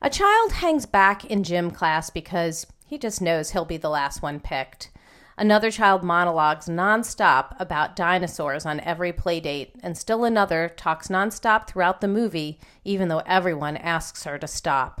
[0.00, 4.22] A child hangs back in gym class because he just knows he'll be the last
[4.22, 4.90] one picked.
[5.36, 11.66] Another child monologues nonstop about dinosaurs on every play date, and still another talks nonstop
[11.66, 15.00] throughout the movie, even though everyone asks her to stop.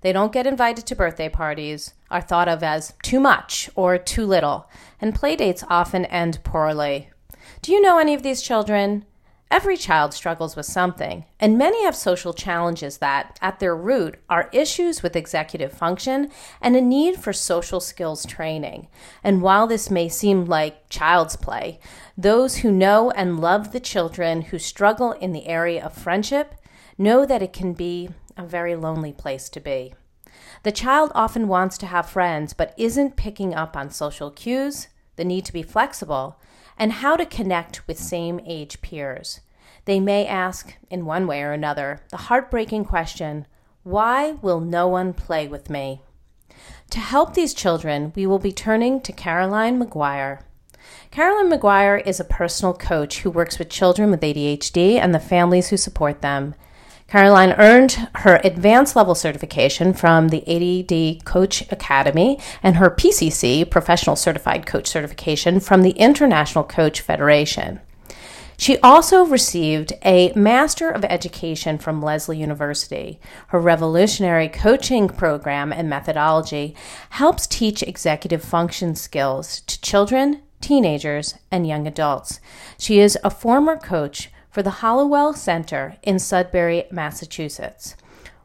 [0.00, 4.26] They don't get invited to birthday parties, are thought of as too much or too
[4.26, 4.68] little,
[5.00, 7.10] and playdates often end poorly.
[7.60, 9.04] Do you know any of these children?
[9.52, 14.48] Every child struggles with something, and many have social challenges that, at their root, are
[14.50, 16.30] issues with executive function
[16.62, 18.88] and a need for social skills training.
[19.22, 21.80] And while this may seem like child's play,
[22.16, 26.54] those who know and love the children who struggle in the area of friendship
[26.96, 28.08] know that it can be
[28.38, 29.92] a very lonely place to be.
[30.62, 35.26] The child often wants to have friends but isn't picking up on social cues, the
[35.26, 36.40] need to be flexible,
[36.82, 39.38] and how to connect with same age peers.
[39.84, 43.46] They may ask, in one way or another, the heartbreaking question
[43.84, 46.02] why will no one play with me?
[46.90, 50.40] To help these children, we will be turning to Caroline Maguire.
[51.12, 55.68] Caroline Maguire is a personal coach who works with children with ADHD and the families
[55.68, 56.52] who support them.
[57.12, 64.16] Caroline earned her advanced level certification from the ADD Coach Academy and her PCC, Professional
[64.16, 67.80] Certified Coach certification, from the International Coach Federation.
[68.56, 73.20] She also received a Master of Education from Lesley University.
[73.48, 76.74] Her revolutionary coaching program and methodology
[77.10, 82.40] helps teach executive function skills to children, teenagers, and young adults.
[82.78, 87.96] She is a former coach for the Hallowell Center in Sudbury, Massachusetts.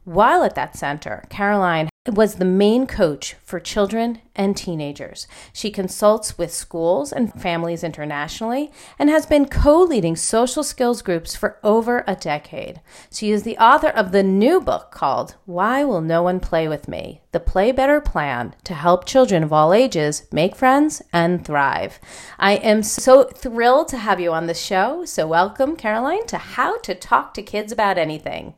[0.05, 5.27] While at that center, Caroline was the main coach for children and teenagers.
[5.51, 11.35] She consults with schools and families internationally and has been co leading social skills groups
[11.35, 12.81] for over a decade.
[13.11, 16.87] She is the author of the new book called Why Will No One Play With
[16.87, 17.21] Me?
[17.31, 21.99] The Play Better Plan to help children of all ages make friends and thrive.
[22.39, 25.03] I am so thrilled to have you on the show.
[25.05, 28.53] So, welcome, Caroline, to How to Talk to Kids About Anything.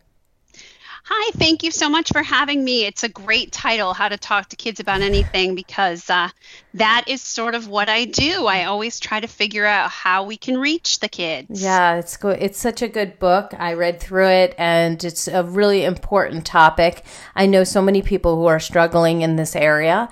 [1.05, 2.85] Hi, thank you so much for having me.
[2.85, 6.29] It's a great title, How to Talk to Kids About Anything, because uh,
[6.75, 8.45] that is sort of what I do.
[8.45, 11.61] I always try to figure out how we can reach the kids.
[11.61, 13.53] Yeah, it's go- it's such a good book.
[13.57, 17.05] I read through it, and it's a really important topic.
[17.35, 20.09] I know so many people who are struggling in this area,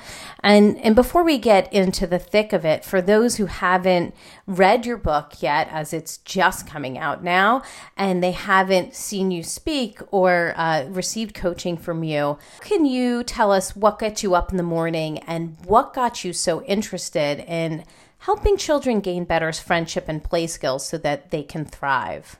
[0.47, 4.15] and and before we get into the thick of it, for those who haven't
[4.45, 7.63] read your book yet, as it's just coming out now,
[7.97, 13.51] and they haven't seen you speak or uh, received coaching from you, can you tell
[13.51, 17.83] us what got you up in the morning and what got you so interested in
[18.19, 22.37] helping children gain better friendship and play skills so that they can thrive?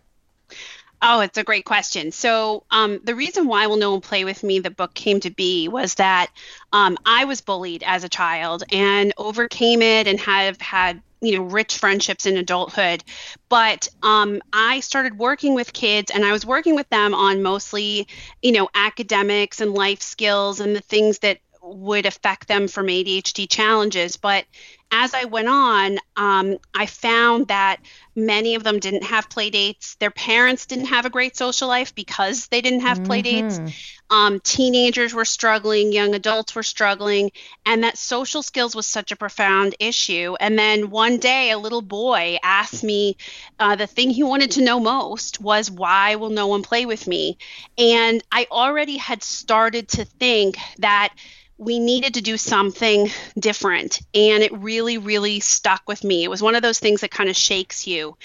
[1.02, 2.12] Oh, it's a great question.
[2.12, 5.30] So, um, the reason why Will No One Play With Me, the book came to
[5.30, 6.32] be, was that
[6.74, 11.44] um, I was bullied as a child and overcame it and have had you know
[11.46, 13.04] rich friendships in adulthood
[13.50, 18.08] but um, i started working with kids and i was working with them on mostly
[18.44, 23.50] you know academics and life skills and the things that would affect them from adhd
[23.50, 24.46] challenges but
[24.92, 27.78] as I went on, um, I found that
[28.16, 29.96] many of them didn't have play dates.
[29.96, 33.60] Their parents didn't have a great social life because they didn't have play dates.
[33.60, 33.68] Mm-hmm.
[34.10, 37.32] Um, teenagers were struggling, young adults were struggling,
[37.66, 40.36] and that social skills was such a profound issue.
[40.40, 43.18] And then one day, a little boy asked me
[43.60, 47.06] uh, the thing he wanted to know most was, Why will no one play with
[47.06, 47.38] me?
[47.78, 51.14] And I already had started to think that
[51.58, 54.00] we needed to do something different.
[54.14, 56.24] And it really, really really stuck with me.
[56.24, 58.16] It was one of those things that kind of shakes you.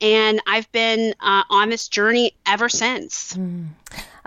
[0.00, 3.34] And I've been uh, on this journey ever since.
[3.34, 3.68] Mm.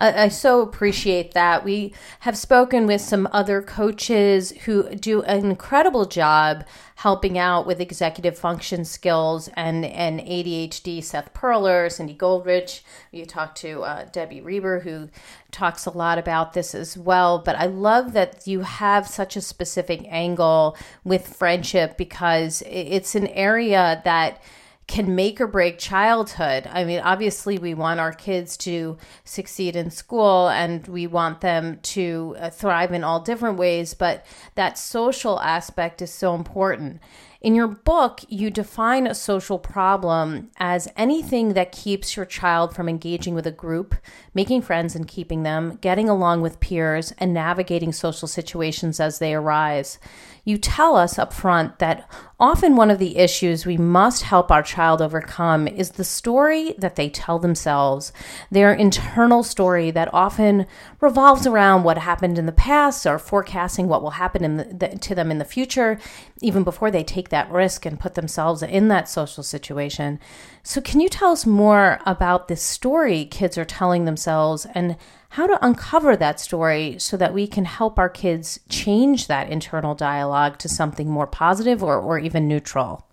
[0.01, 1.63] I, I, so appreciate that.
[1.63, 6.65] We have spoken with some other coaches who do an incredible job
[6.95, 11.03] helping out with executive function skills and, and ADHD.
[11.03, 12.83] Seth Perler, Cindy Goldrich.
[13.12, 15.09] You talked to uh, Debbie Reber, who
[15.51, 17.38] talks a lot about this as well.
[17.38, 23.27] But I love that you have such a specific angle with friendship because it's an
[23.27, 24.42] area that
[24.88, 26.68] can make or break childhood.
[26.72, 31.80] I mean, obviously, we want our kids to succeed in school and we want them
[31.83, 34.25] to uh, thrive in all different ways, but
[34.56, 37.00] that social aspect is so important.
[37.42, 42.88] In your book, you define a social problem as anything that keeps your child from
[42.88, 43.95] engaging with a group,
[44.36, 49.34] making friends and keeping them, getting along with peers, and navigating social situations as they
[49.34, 49.98] arise
[50.44, 52.10] you tell us up front that
[52.40, 56.96] often one of the issues we must help our child overcome is the story that
[56.96, 58.12] they tell themselves,
[58.50, 60.66] their internal story that often
[61.00, 65.14] revolves around what happened in the past or forecasting what will happen the, the, to
[65.14, 66.00] them in the future,
[66.42, 70.20] even before they take that risk and put themselves in that social situation.
[70.64, 74.98] So, can you tell us more about this story kids are telling themselves and
[75.31, 79.95] how to uncover that story so that we can help our kids change that internal
[79.95, 83.07] dialogue to something more positive or, or even neutral.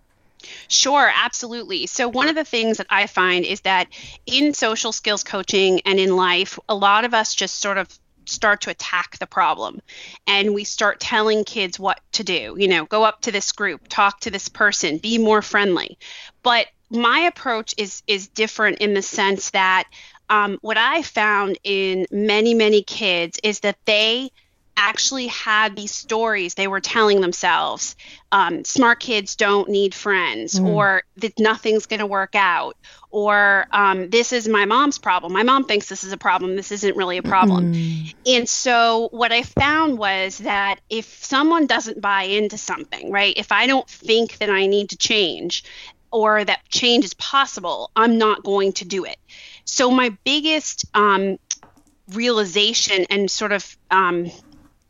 [0.67, 1.87] Sure, absolutely.
[1.87, 3.87] So, one of the things that I find is that
[4.25, 7.87] in social skills coaching and in life, a lot of us just sort of
[8.25, 9.81] start to attack the problem
[10.27, 12.55] and we start telling kids what to do.
[12.57, 15.97] You know, go up to this group, talk to this person, be more friendly.
[16.43, 19.85] But my approach is is different in the sense that
[20.29, 24.31] um, what I found in many, many kids is that they
[24.77, 27.97] actually had these stories they were telling themselves.
[28.31, 30.67] Um, smart kids don't need friends mm.
[30.67, 32.77] or that nothing's going to work out
[33.11, 35.33] or um, this is my mom's problem.
[35.33, 36.55] My mom thinks this is a problem.
[36.55, 37.73] This isn't really a problem.
[37.73, 38.13] Mm.
[38.25, 43.51] and so what i found was that if someone doesn't buy into something right if
[43.51, 45.63] i don't think that i need to change
[46.11, 49.17] or that change is possible i'm not going to do it
[49.69, 51.37] so, my biggest um,
[52.09, 54.31] realization and sort of um,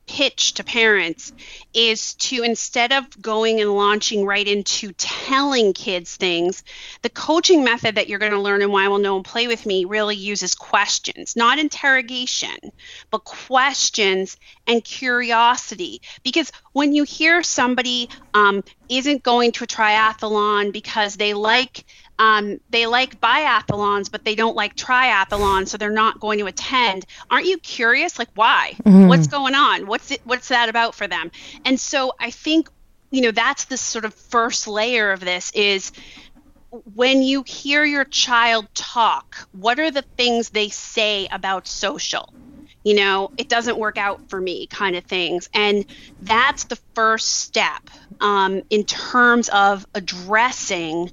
[0.07, 1.33] pitch to parents
[1.73, 6.63] is to instead of going and launching right into telling kids things,
[7.01, 9.65] the coaching method that you're going to learn and why will no one play with
[9.65, 12.57] me really uses questions, not interrogation,
[13.11, 16.01] but questions and curiosity.
[16.23, 21.85] Because when you hear somebody um, isn't going to a triathlon because they like
[22.19, 27.05] um, they like biathlons, but they don't like triathlons, so they're not going to attend.
[27.31, 28.19] Aren't you curious?
[28.19, 28.75] Like, why?
[28.83, 29.07] Mm-hmm.
[29.07, 29.87] What's going on?
[29.87, 30.21] What's it?
[30.25, 31.31] What's that about for them?
[31.63, 32.69] And so I think,
[33.09, 35.93] you know, that's the sort of first layer of this is
[36.93, 42.33] when you hear your child talk, what are the things they say about social?
[42.83, 45.49] You know, it doesn't work out for me, kind of things.
[45.53, 45.85] And
[46.21, 47.89] that's the first step
[48.19, 51.11] um, in terms of addressing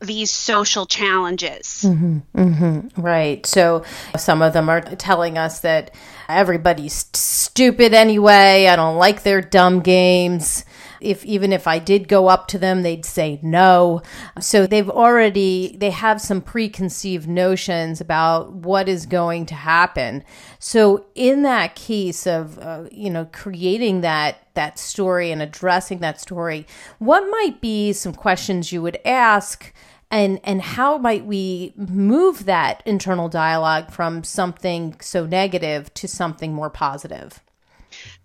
[0.00, 1.84] these social challenges.
[1.86, 3.44] Mm-hmm, mm-hmm, right.
[3.46, 3.84] So
[4.16, 5.94] some of them are telling us that
[6.28, 8.66] everybody's stupid anyway.
[8.66, 10.64] I don't like their dumb games.
[11.00, 14.02] If even if I did go up to them, they'd say no.
[14.40, 20.24] So they've already they have some preconceived notions about what is going to happen.
[20.58, 26.20] So in that case of uh, you know creating that that story and addressing that
[26.20, 26.66] story,
[26.98, 29.72] what might be some questions you would ask
[30.10, 36.52] and and how might we move that internal dialogue from something so negative to something
[36.52, 37.40] more positive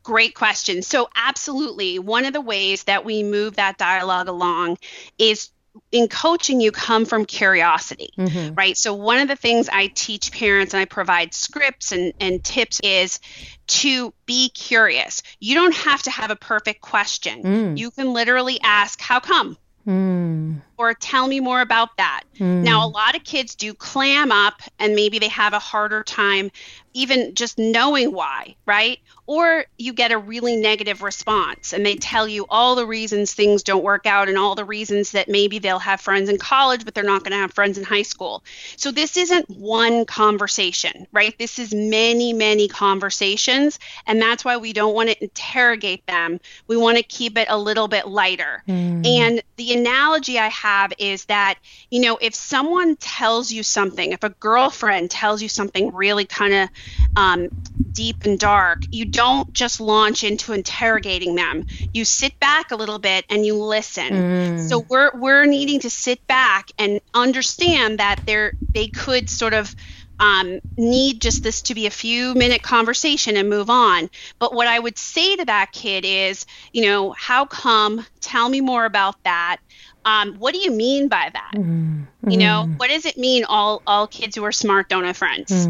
[0.03, 0.81] Great question.
[0.81, 4.77] So, absolutely, one of the ways that we move that dialogue along
[5.17, 5.49] is
[5.91, 8.53] in coaching you come from curiosity mm-hmm.
[8.55, 12.43] right so one of the things i teach parents and i provide scripts and, and
[12.43, 13.21] tips is
[13.67, 17.77] to be curious you don't have to have a perfect question mm.
[17.77, 20.61] you can literally ask how come Mm.
[20.77, 22.23] Or tell me more about that.
[22.37, 22.63] Mm.
[22.63, 26.51] Now, a lot of kids do clam up and maybe they have a harder time
[26.93, 28.99] even just knowing why, right?
[29.31, 33.63] Or you get a really negative response and they tell you all the reasons things
[33.63, 36.93] don't work out and all the reasons that maybe they'll have friends in college, but
[36.93, 38.43] they're not going to have friends in high school.
[38.75, 41.33] So this isn't one conversation, right?
[41.39, 43.79] This is many, many conversations.
[44.05, 46.41] And that's why we don't want to interrogate them.
[46.67, 48.63] We want to keep it a little bit lighter.
[48.67, 49.07] Mm.
[49.07, 51.57] And the analogy I have is that,
[51.89, 56.53] you know, if someone tells you something, if a girlfriend tells you something really kind
[56.53, 56.69] of
[57.15, 57.47] um,
[57.93, 61.65] deep and dark, you don't just launch into interrogating them.
[61.93, 64.09] You sit back a little bit and you listen.
[64.09, 64.69] Mm.
[64.69, 69.75] So we're we're needing to sit back and understand that they're they could sort of
[70.21, 74.09] um, need just this to be a few minute conversation and move on.
[74.37, 78.05] But what I would say to that kid is, you know, how come?
[78.21, 79.57] Tell me more about that.
[80.05, 81.51] Um, what do you mean by that?
[81.55, 82.29] Mm-hmm.
[82.29, 83.45] You know, what does it mean?
[83.45, 85.67] All all kids who are smart don't have friends.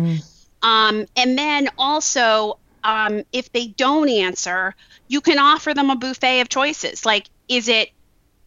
[0.62, 4.76] Um, and then also, um, if they don't answer,
[5.08, 7.06] you can offer them a buffet of choices.
[7.06, 7.90] Like, is it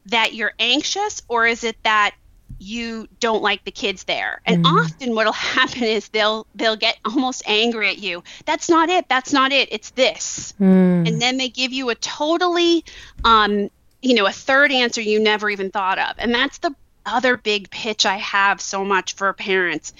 [0.06, 2.14] that you're anxious or is it that
[2.58, 4.40] you don't like the kids there?
[4.46, 4.84] And mm.
[4.84, 8.22] often what'll happen is they'll they'll get almost angry at you.
[8.44, 9.08] That's not it.
[9.08, 9.68] That's not it.
[9.72, 10.54] It's this.
[10.60, 11.08] Mm.
[11.08, 12.84] and then they give you a totally
[13.24, 13.70] um
[14.02, 16.14] you know a third answer you never even thought of.
[16.18, 16.74] And that's the
[17.06, 19.92] other big pitch i have so much for parents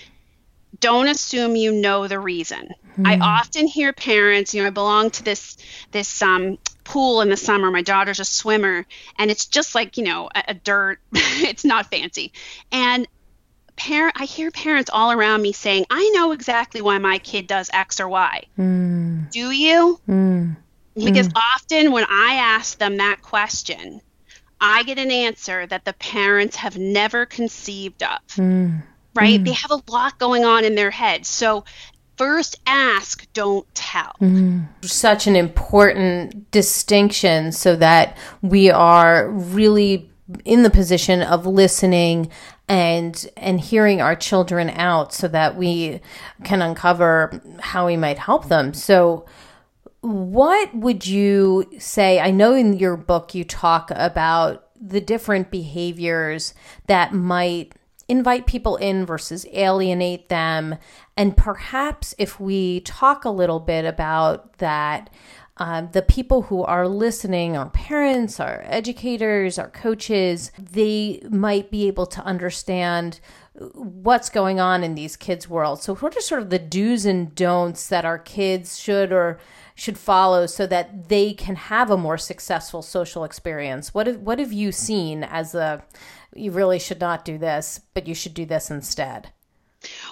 [0.84, 3.06] don't assume you know the reason mm.
[3.06, 5.56] i often hear parents you know i belong to this
[5.92, 7.70] this um pool in the summer.
[7.70, 8.86] My daughter's a swimmer,
[9.18, 11.00] and it's just like you know a, a dirt.
[11.12, 12.32] it's not fancy,
[12.70, 13.08] and
[13.76, 17.70] parent I hear parents all around me saying, "I know exactly why my kid does
[17.72, 19.30] X or Y." Mm.
[19.30, 19.98] Do you?
[20.08, 20.56] Mm.
[20.94, 21.40] Because mm.
[21.56, 24.00] often when I ask them that question,
[24.60, 28.20] I get an answer that the parents have never conceived of.
[29.14, 29.40] Right?
[29.40, 29.44] Mm.
[29.44, 31.26] They have a lot going on in their head.
[31.26, 31.64] So
[32.16, 34.14] first ask, don't tell.
[34.20, 34.66] Mm.
[34.82, 40.10] Such an important distinction so that we are really
[40.44, 42.30] in the position of listening
[42.66, 46.00] and and hearing our children out so that we
[46.44, 48.72] can uncover how we might help them.
[48.72, 49.26] So
[50.00, 52.20] what would you say?
[52.20, 56.54] I know in your book you talk about the different behaviors
[56.86, 57.72] that might
[58.08, 60.76] invite people in versus alienate them.
[61.16, 65.10] And perhaps if we talk a little bit about that,
[65.56, 71.86] um, the people who are listening, our parents, our educators, our coaches, they might be
[71.86, 73.20] able to understand
[73.54, 75.82] what's going on in these kids' worlds.
[75.82, 79.38] So, what are sort of the do's and don'ts that our kids should or
[79.76, 83.94] should follow so that they can have a more successful social experience?
[83.94, 85.84] What have, what have you seen as a
[86.34, 89.30] you really should not do this, but you should do this instead?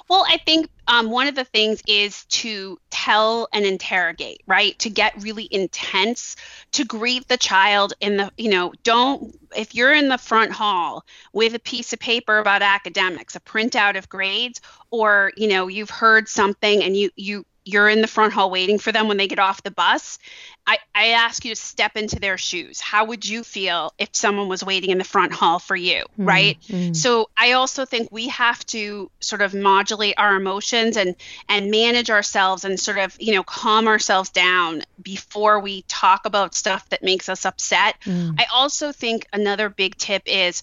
[0.08, 4.78] Well, I think um, one of the things is to tell and interrogate, right?
[4.80, 6.36] To get really intense,
[6.72, 11.04] to greet the child in the, you know, don't, if you're in the front hall
[11.32, 14.60] with a piece of paper about academics, a printout of grades,
[14.90, 18.78] or, you know, you've heard something and you, you, you're in the front hall waiting
[18.78, 20.18] for them when they get off the bus
[20.66, 22.80] I, I ask you to step into their shoes.
[22.80, 26.24] How would you feel if someone was waiting in the front hall for you, mm-hmm.
[26.24, 26.60] right?
[26.68, 26.92] Mm-hmm.
[26.92, 31.16] So I also think we have to sort of modulate our emotions and
[31.48, 36.54] and manage ourselves and sort of you know calm ourselves down before we talk about
[36.54, 37.96] stuff that makes us upset.
[38.04, 38.38] Mm.
[38.38, 40.62] I also think another big tip is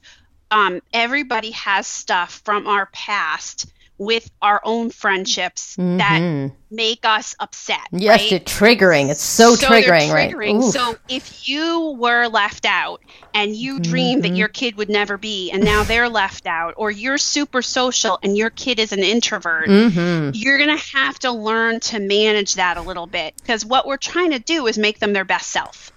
[0.49, 3.65] um, everybody has stuff from our past
[3.99, 5.97] with our own friendships mm-hmm.
[5.97, 7.81] that make us upset.
[7.91, 8.31] Yes, right?
[8.31, 9.09] it's triggering.
[9.09, 10.71] It's so, so triggering, triggering, right?
[10.71, 13.03] So if you were left out
[13.33, 14.33] and you dreamed mm-hmm.
[14.33, 18.17] that your kid would never be, and now they're left out, or you're super social
[18.23, 20.31] and your kid is an introvert, mm-hmm.
[20.33, 23.97] you're going to have to learn to manage that a little bit because what we're
[23.97, 25.91] trying to do is make them their best self.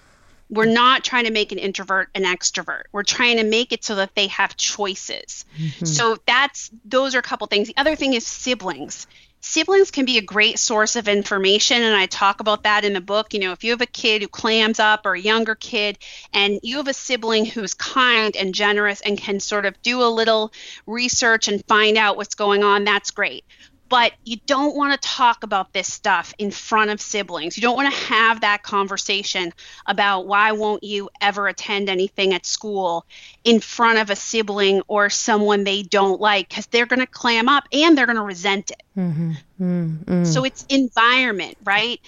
[0.53, 2.83] We're not trying to make an introvert an extrovert.
[2.93, 5.47] We're trying to make it so that they have choices.
[5.59, 5.87] Mm-hmm.
[5.87, 7.69] So that's those are a couple things.
[7.69, 9.07] The other thing is siblings.
[9.41, 13.01] Siblings can be a great source of information, and I talk about that in the
[13.01, 13.33] book.
[13.33, 15.99] You know, if you have a kid who clams up or a younger kid,
[16.35, 20.07] and you have a sibling who's kind and generous and can sort of do a
[20.07, 20.53] little
[20.87, 23.45] research and find out what's going on, that's great
[23.93, 27.59] but you don't want to talk about this stuff in front of siblings.
[27.59, 29.53] You don't want to have that conversation
[29.85, 33.05] about why won't you ever attend anything at school
[33.45, 37.51] in front of a sibling or someone they don't like because they're going to clam
[37.51, 38.83] up and they're going to resent it.
[38.97, 39.33] Mm-hmm.
[39.61, 40.25] Mm-hmm.
[40.25, 42.01] So it's environment, right?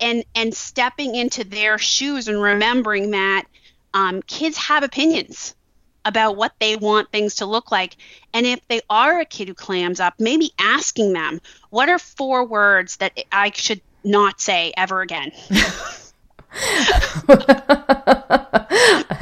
[0.00, 3.46] And and stepping into their shoes and remembering that
[3.92, 5.56] um, kids have opinions
[6.04, 7.96] about what they want things to look like.
[8.34, 11.40] And if they are a kid who clams up, maybe asking them,
[11.70, 15.32] what are four words that I should not say ever again?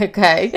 [0.01, 0.53] okay.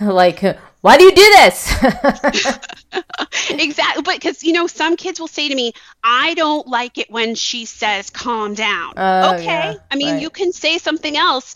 [0.00, 1.74] Like, why do you do this?
[3.50, 4.02] exactly.
[4.02, 7.34] But because, you know, some kids will say to me, I don't like it when
[7.34, 8.94] she says calm down.
[8.96, 9.44] Oh, okay.
[9.44, 10.22] Yeah, I mean, right.
[10.22, 11.54] you can say something else,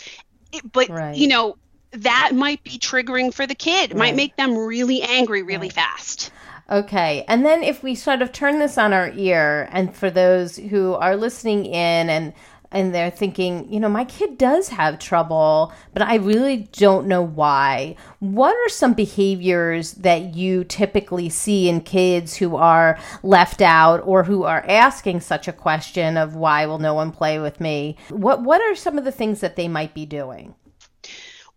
[0.73, 1.17] but, right.
[1.17, 1.57] you know,
[1.93, 3.91] that might be triggering for the kid.
[3.91, 3.99] It right.
[3.99, 5.73] might make them really angry really right.
[5.73, 6.31] fast.
[6.71, 7.25] Okay.
[7.29, 10.95] And then if we sort of turn this on our ear, and for those who
[10.95, 12.35] are listening in and
[12.71, 17.23] and they're thinking, you know, my kid does have trouble, but I really don't know
[17.23, 17.97] why.
[18.19, 24.25] What are some behaviors that you typically see in kids who are left out or
[24.25, 27.97] who are asking such a question of why will no one play with me?
[28.11, 30.55] What what are some of the things that they might be doing?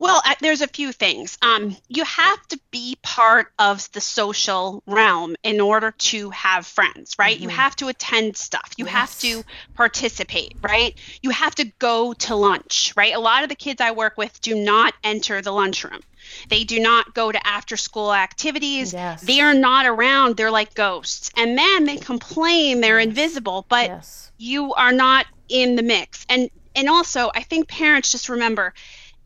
[0.02, 1.38] Well, there's a few things.
[1.44, 7.16] Um, you have to be part of the social realm in order to have friends,
[7.20, 7.36] right?
[7.36, 7.44] Mm-hmm.
[7.44, 8.72] You have to attend stuff.
[8.78, 8.94] You yes.
[8.96, 9.44] have to
[9.76, 10.98] participate, right?
[11.22, 13.14] You have to go to lunch, right?
[13.14, 16.02] A lot of the kids I work with do not enter the lunchroom.
[16.50, 18.94] They do not go to after school activities.
[18.94, 19.22] Yes.
[19.22, 20.36] They are not around.
[20.36, 21.30] They're like ghosts.
[21.38, 23.08] And then they complain they're yes.
[23.08, 26.26] invisible, but you are not in the mix.
[26.28, 28.74] And and also, I think parents just remember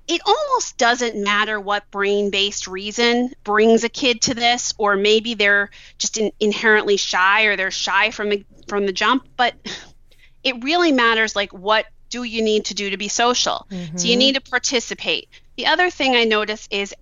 [0.07, 5.33] it almost doesn't matter what brain based reason brings a kid to this, or maybe
[5.33, 9.55] they're just in, inherently shy or they're shy from the, from the jump, but
[10.43, 13.65] it really matters like what do you need to do to be social?
[13.69, 13.97] Mm-hmm.
[13.97, 14.19] So you mm-hmm.
[14.19, 15.27] need to participate.
[15.57, 16.93] The other thing I notice is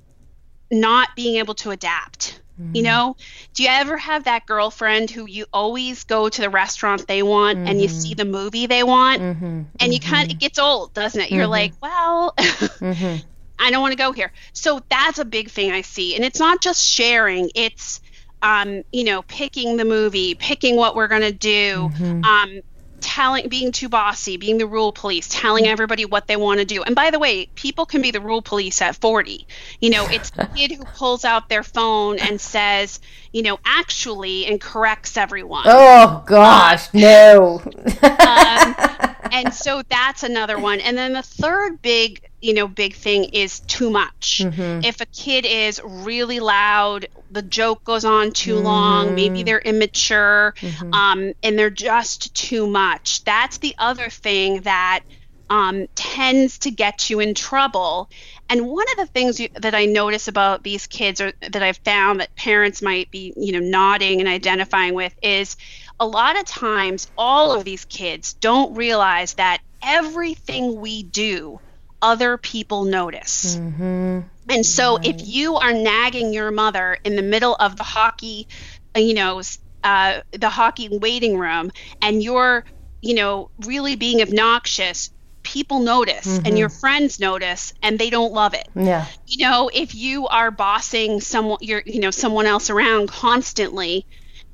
[0.72, 2.42] not being able to adapt.
[2.62, 2.76] Mm-hmm.
[2.76, 3.16] You know,
[3.54, 7.58] do you ever have that girlfriend who you always go to the restaurant they want
[7.58, 7.68] mm-hmm.
[7.68, 8.18] and you see mm-hmm.
[8.18, 9.62] the movie they want mm-hmm.
[9.80, 11.32] and you kind of it gets old, doesn't it?
[11.32, 11.86] You're like, mm-hmm.
[11.86, 13.28] well, mm-hmm.
[13.60, 14.32] I don't want to go here.
[14.52, 16.16] So that's a big thing I see.
[16.16, 18.02] And it's not just sharing, it's
[18.42, 21.90] um, you know, picking the movie, picking what we're going to do,
[22.24, 22.62] um,
[23.04, 26.82] telling being too bossy being the rule police telling everybody what they want to do.
[26.84, 29.46] And by the way people can be the rule police at 40
[29.80, 33.00] you know it's the kid who pulls out their phone and says
[33.32, 35.66] you know actually and corrects everyone.
[35.66, 37.62] Oh gosh no.
[38.02, 38.76] Um,
[39.32, 40.80] and so that's another one.
[40.80, 44.84] And then the third big you know big thing is too much mm-hmm.
[44.84, 48.66] if a kid is really loud the joke goes on too mm-hmm.
[48.66, 50.94] long maybe they're immature mm-hmm.
[50.94, 55.04] um, and they're just too much that's the other thing that
[55.50, 58.10] um, tends to get you in trouble
[58.50, 61.78] and one of the things you, that i notice about these kids or that i've
[61.78, 65.56] found that parents might be you know nodding and identifying with is
[66.00, 71.60] a lot of times all of these kids don't realize that everything we do
[72.04, 73.56] other people notice.
[73.56, 74.20] Mm-hmm.
[74.50, 75.06] And so right.
[75.08, 78.48] if you are nagging your mother in the middle of the hockey,
[78.96, 79.42] you know,
[79.84, 82.66] uh, the hockey waiting room, and you're,
[83.02, 85.12] you know, really being obnoxious,
[85.44, 86.46] people notice mm-hmm.
[86.46, 88.68] and your friends notice and they don't love it.
[88.76, 89.06] Yeah.
[89.26, 94.06] You know, if you are bossing someone you're you know someone else around constantly,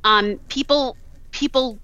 [0.03, 0.97] um people
[1.31, 1.79] people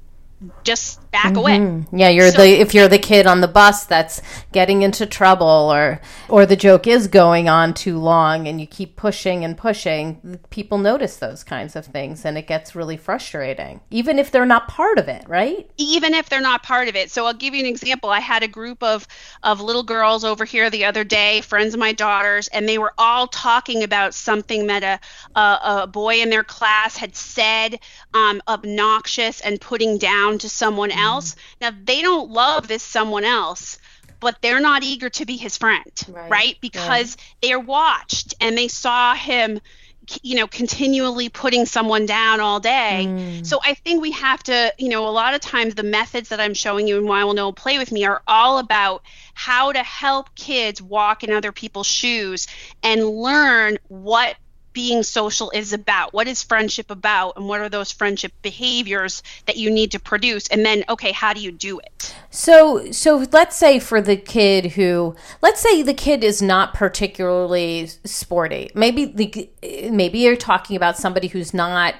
[0.63, 1.37] just back mm-hmm.
[1.37, 1.85] away.
[1.93, 5.47] Yeah, you're so, the if you're the kid on the bus that's getting into trouble
[5.47, 10.39] or or the joke is going on too long and you keep pushing and pushing,
[10.49, 13.81] people notice those kinds of things and it gets really frustrating.
[13.89, 15.69] Even if they're not part of it, right?
[15.77, 17.09] Even if they're not part of it.
[17.11, 18.09] So I'll give you an example.
[18.09, 19.07] I had a group of
[19.43, 22.93] of little girls over here the other day, friends of my daughters, and they were
[22.97, 27.79] all talking about something that a a, a boy in their class had said
[28.13, 31.35] um, obnoxious and putting down to someone else else.
[31.61, 33.77] Now they don't love this someone else,
[34.19, 36.29] but they're not eager to be his friend, right?
[36.29, 36.57] right?
[36.61, 37.23] Because yeah.
[37.41, 39.59] they're watched and they saw him
[40.21, 43.43] you know continually putting someone down all day mm.
[43.43, 46.39] so i think we have to you know a lot of times the methods that
[46.39, 49.01] i'm showing you and why will no play with me are all about
[49.33, 52.45] how to help kids walk in other people's shoes
[52.83, 54.35] and learn what
[54.75, 56.13] being social is about.
[56.13, 57.37] What is friendship about?
[57.37, 60.47] And what are those friendship behaviors that you need to produce?
[60.49, 62.13] And then, okay, how do you do it?
[62.29, 67.87] So, so let's say for the kid who, let's say the kid is not particularly
[68.03, 68.69] sporty.
[68.75, 69.49] Maybe the,
[69.89, 71.95] maybe you're talking about somebody who's not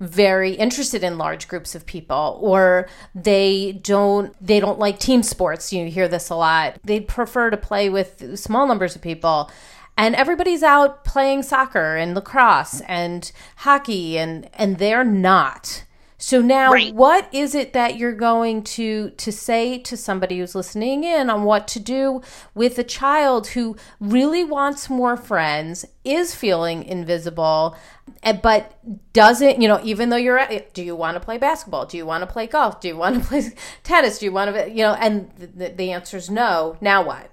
[0.00, 5.72] very interested in large groups of people or they don't they don't like team sports
[5.72, 9.50] you hear this a lot they'd prefer to play with small numbers of people
[9.96, 15.84] and everybody's out playing soccer and lacrosse and hockey and and they're not.
[16.18, 16.94] So now right.
[16.94, 21.44] what is it that you're going to to say to somebody who's listening in on
[21.44, 22.22] what to do
[22.54, 27.76] with a child who really wants more friends is feeling invisible
[28.22, 28.78] eh, but
[29.12, 31.84] doesn't you know even though you're at do you want to play basketball?
[31.84, 32.80] Do you want to play golf?
[32.80, 33.50] Do you want to play
[33.82, 34.18] tennis?
[34.18, 36.78] Do you want to you know and the, the answer is no.
[36.80, 37.30] Now what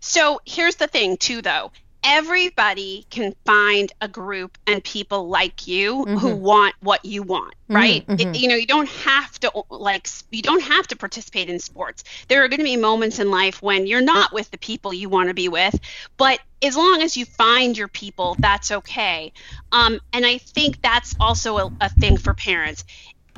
[0.00, 1.72] so here's the thing, too, though.
[2.02, 6.16] Everybody can find a group and people like you mm-hmm.
[6.16, 8.06] who want what you want, mm-hmm, right?
[8.06, 8.34] Mm-hmm.
[8.34, 12.04] It, you know, you don't have to like you don't have to participate in sports.
[12.28, 15.10] There are going to be moments in life when you're not with the people you
[15.10, 15.78] want to be with,
[16.16, 19.34] but as long as you find your people, that's okay.
[19.70, 22.84] Um, and I think that's also a, a thing for parents.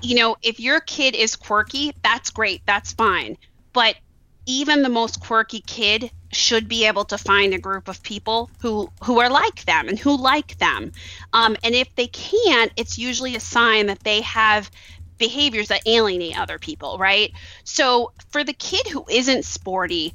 [0.02, 3.38] You know, if your kid is quirky, that's great, that's fine
[3.72, 3.96] but
[4.46, 8.90] even the most quirky kid should be able to find a group of people who
[9.04, 10.92] who are like them and who like them
[11.32, 14.70] um, and if they can't it's usually a sign that they have
[15.18, 17.32] behaviors that alienate other people right
[17.64, 20.14] so for the kid who isn't sporty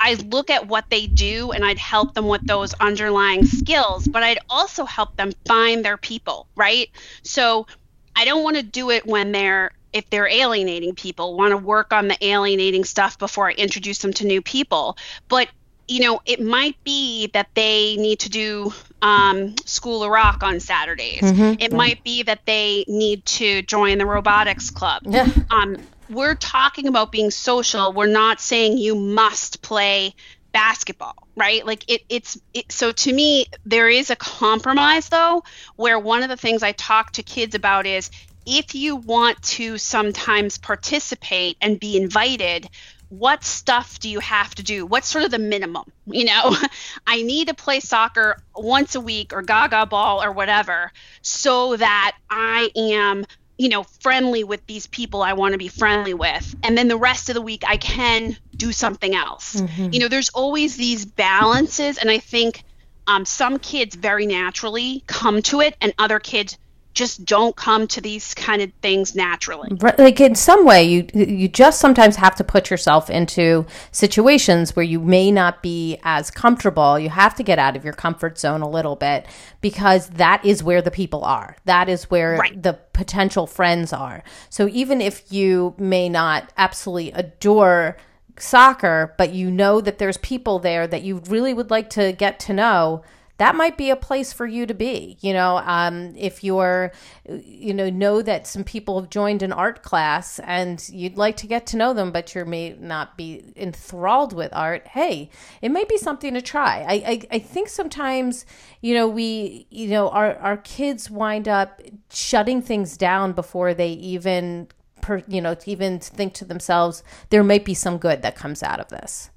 [0.00, 4.22] I look at what they do and I'd help them with those underlying skills, but
[4.22, 6.88] I'd also help them find their people, right?
[7.22, 7.66] So
[8.14, 11.92] I don't want to do it when they're if they're alienating people, want to work
[11.92, 14.96] on the alienating stuff before I introduce them to new people.
[15.28, 15.48] But
[15.88, 20.60] you know, it might be that they need to do um, School of Rock on
[20.60, 21.22] Saturdays.
[21.22, 21.60] Mm-hmm.
[21.60, 25.02] It might be that they need to join the robotics club.
[25.06, 25.26] Yeah.
[25.50, 25.78] Um,
[26.10, 27.92] we're talking about being social.
[27.92, 30.14] We're not saying you must play
[30.52, 31.64] basketball, right?
[31.64, 35.44] Like it, it's it, so to me, there is a compromise though,
[35.76, 38.10] where one of the things I talk to kids about is
[38.48, 42.68] if you want to sometimes participate and be invited,
[43.10, 44.86] what stuff do you have to do?
[44.86, 45.84] What's sort of the minimum?
[46.10, 46.56] You know,
[47.06, 52.16] I need to play soccer once a week or gaga ball or whatever so that
[52.30, 53.26] I am,
[53.58, 56.56] you know, friendly with these people I want to be friendly with.
[56.62, 59.56] And then the rest of the week I can do something else.
[59.56, 59.92] Mm-hmm.
[59.92, 61.98] You know, there's always these balances.
[61.98, 62.64] And I think
[63.06, 66.56] um, some kids very naturally come to it and other kids
[66.98, 69.70] just don't come to these kind of things naturally.
[69.98, 74.84] Like in some way, you you just sometimes have to put yourself into situations where
[74.84, 76.98] you may not be as comfortable.
[76.98, 79.26] You have to get out of your comfort zone a little bit
[79.60, 81.56] because that is where the people are.
[81.66, 82.60] That is where right.
[82.60, 84.24] the potential friends are.
[84.50, 87.96] So even if you may not absolutely adore
[88.40, 92.40] soccer, but you know that there's people there that you really would like to get
[92.40, 93.04] to know
[93.38, 95.16] that might be a place for you to be.
[95.20, 96.92] You know, um, if you're,
[97.28, 101.46] you know, know that some people have joined an art class and you'd like to
[101.46, 104.88] get to know them, but you may not be enthralled with art.
[104.88, 105.30] Hey,
[105.62, 106.84] it may be something to try.
[106.86, 108.44] I, I, I think sometimes,
[108.80, 113.90] you know, we, you know, our, our kids wind up shutting things down before they
[113.90, 114.66] even,
[115.00, 118.80] per, you know, even think to themselves, there might be some good that comes out
[118.80, 119.30] of this.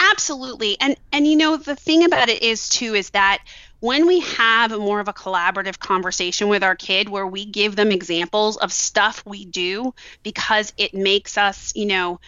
[0.00, 0.76] Absolutely.
[0.80, 3.42] And and you know the thing about it is too is that
[3.80, 7.92] when we have more of a collaborative conversation with our kid where we give them
[7.92, 12.18] examples of stuff we do because it makes us, you know,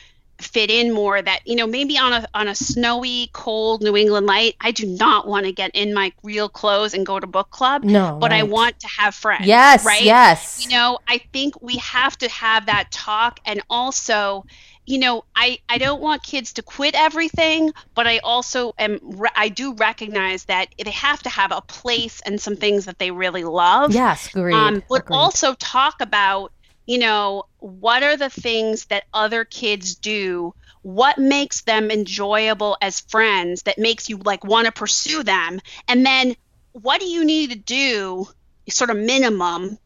[0.40, 4.24] fit in more that you know maybe on a on a snowy cold new england
[4.24, 7.51] night i do not want to get in my real clothes and go to book
[7.51, 8.40] club no but right.
[8.40, 12.29] i want to have friends yes right yes you know i think we have to
[12.29, 14.44] have that talk and also
[14.88, 19.51] you know, I, I don't want kids to quit everything, but I also am, I
[19.51, 23.44] do recognize that they have to have a place and some things that they really
[23.44, 23.92] love.
[23.92, 24.55] Yes, agreed.
[24.55, 25.14] Um, but agreed.
[25.16, 26.53] also talk about,
[26.87, 30.55] you know, what are the things that other kids do?
[30.81, 35.61] What makes them enjoyable as friends that makes you like want to pursue them?
[35.87, 36.35] And then
[36.72, 38.27] what do you need to do,
[38.70, 39.77] sort of minimum,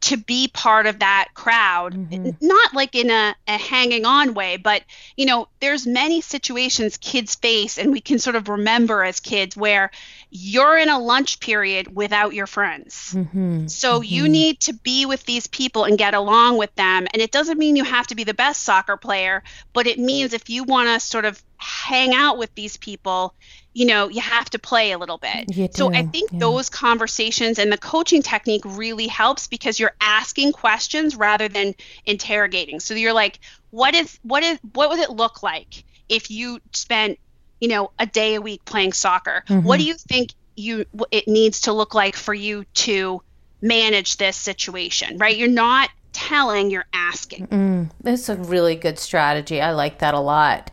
[0.00, 2.30] to be part of that crowd mm-hmm.
[2.40, 4.82] not like in a, a, hanging on way but
[5.16, 9.56] you know there's many situations kids face and we can sort of remember as kids
[9.56, 9.90] where
[10.30, 13.66] you're in a lunch period without your friends mm-hmm.
[13.66, 14.04] so mm-hmm.
[14.04, 17.58] you need to be with these people and get along with them and it doesn't
[17.58, 20.88] mean you have to be the best soccer player but it means if you want
[20.88, 23.34] to sort of hang out with these people
[23.74, 26.38] you know you have to play a little bit so i think yeah.
[26.38, 31.74] those conversations and the coaching technique really helps because you're asking questions rather than
[32.06, 33.40] interrogating so you're like
[33.70, 37.18] what is what is what would it look like if you spent
[37.60, 39.44] you know a day a week playing soccer.
[39.48, 39.66] Mm-hmm.
[39.66, 43.22] what do you think you it needs to look like for you to
[43.62, 45.36] manage this situation right?
[45.36, 47.46] You're not telling you're asking.
[47.48, 49.60] Mm, that's a really good strategy.
[49.60, 50.70] I like that a lot.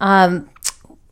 [0.00, 0.50] Um,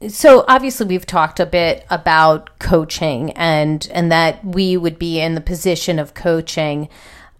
[0.08, 5.34] so obviously we've talked a bit about coaching and and that we would be in
[5.34, 6.88] the position of coaching.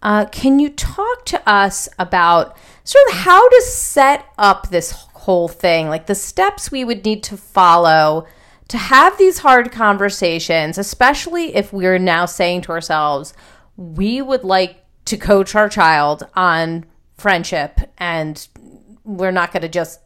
[0.01, 4.91] Uh, can you talk to us about sort of how to set up this
[5.25, 8.27] whole thing, like the steps we would need to follow
[8.67, 13.33] to have these hard conversations, especially if we're now saying to ourselves,
[13.75, 16.85] we would like to coach our child on
[17.17, 18.47] friendship and
[19.03, 19.99] we're not going to just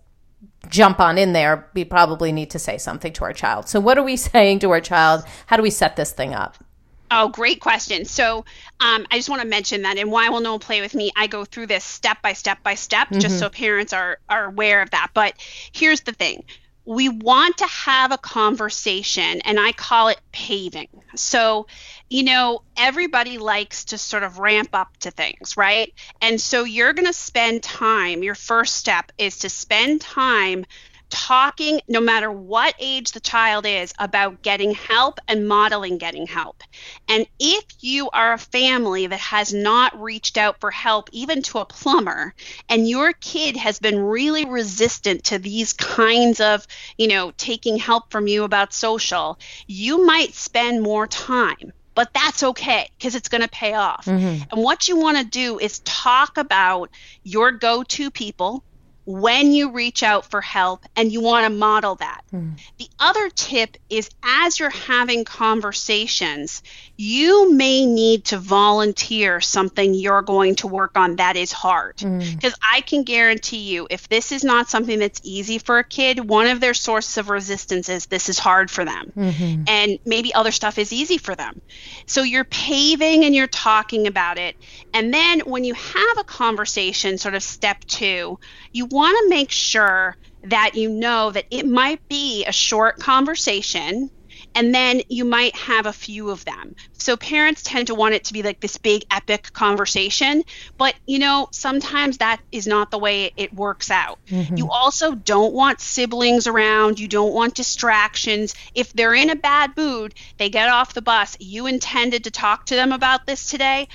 [0.69, 3.67] jump on in there, we probably need to say something to our child.
[3.67, 5.23] So, what are we saying to our child?
[5.47, 6.63] How do we set this thing up?
[7.11, 8.05] Oh, great question.
[8.05, 8.45] So,
[8.79, 11.11] um, I just want to mention that in Why Will No One Play With Me,
[11.15, 13.19] I go through this step by step by step, mm-hmm.
[13.19, 15.09] just so parents are, are aware of that.
[15.13, 15.33] But
[15.71, 16.43] here's the thing
[16.89, 20.87] we want to have a conversation, and I call it paving.
[21.15, 21.67] So,
[22.09, 25.93] you know, everybody likes to sort of ramp up to things, right?
[26.19, 30.65] And so you're going to spend time, your first step is to spend time
[31.09, 36.63] talking, no matter what age the child is, about getting help and modeling getting help.
[37.07, 41.59] And if you are a family that has not reached out for help, even to
[41.59, 42.33] a plumber,
[42.67, 46.65] and your kid has been really resistant to these kinds of,
[46.97, 52.43] you know, taking help from you about social, you might spend more time but that's
[52.43, 54.05] okay because it's going to pay off.
[54.05, 54.43] Mm-hmm.
[54.49, 56.91] And what you want to do is talk about
[57.23, 58.63] your go to people
[59.09, 62.21] when you reach out for help and you want to model that.
[62.31, 62.59] Mm.
[62.77, 66.61] The other tip is as you're having conversations,
[67.01, 71.95] you may need to volunteer something you're going to work on that is hard.
[71.95, 72.59] Because mm.
[72.73, 76.47] I can guarantee you, if this is not something that's easy for a kid, one
[76.47, 79.13] of their sources of resistance is this is hard for them.
[79.15, 79.63] Mm-hmm.
[79.69, 81.61] And maybe other stuff is easy for them.
[82.05, 84.57] So you're paving and you're talking about it.
[84.93, 88.39] And then when you have a conversation, sort of step two,
[88.73, 94.11] you want to make sure that you know that it might be a short conversation
[94.55, 96.75] and then you might have a few of them.
[96.93, 100.43] So parents tend to want it to be like this big epic conversation,
[100.77, 104.19] but you know, sometimes that is not the way it works out.
[104.27, 104.57] Mm-hmm.
[104.57, 108.55] You also don't want siblings around, you don't want distractions.
[108.75, 112.65] If they're in a bad mood, they get off the bus, you intended to talk
[112.67, 113.87] to them about this today,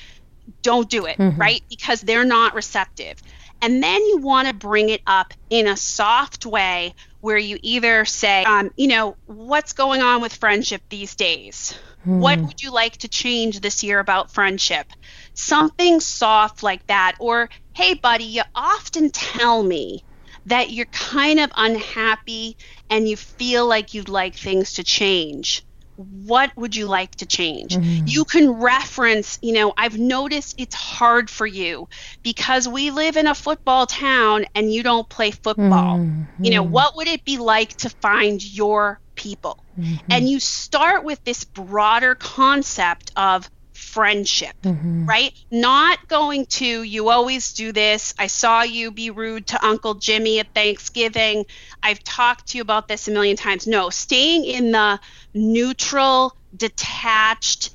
[0.63, 1.41] don't do it, mm-hmm.
[1.41, 1.63] right?
[1.69, 3.23] Because they're not receptive.
[3.63, 8.05] And then you want to bring it up in a soft way where you either
[8.05, 11.73] say, um, you know, what's going on with friendship these days?
[12.03, 12.21] Hmm.
[12.21, 14.87] What would you like to change this year about friendship?
[15.33, 17.15] Something soft like that.
[17.19, 20.05] Or, hey, buddy, you often tell me
[20.45, 22.59] that you're kind of unhappy
[22.91, 25.65] and you feel like you'd like things to change
[25.97, 27.77] what would you like to change?
[27.77, 28.07] Mm-hmm.
[28.07, 31.89] You can reference, you know, I've noticed it's hard for you
[32.23, 35.99] because we live in a football town and you don't play football.
[35.99, 36.45] Mm-hmm.
[36.45, 39.63] You know, what would it be like to find your people?
[39.79, 40.07] Mm-hmm.
[40.11, 45.07] And you start with this broader concept of friendship, mm-hmm.
[45.07, 45.33] right?
[45.51, 48.15] Not going to, you always do this.
[48.19, 51.47] I saw you be rude to Uncle Jimmy at Thanksgiving.
[51.83, 53.67] I've talked to you about this a million times.
[53.67, 55.01] No, staying in the
[55.35, 57.75] neutral, detached,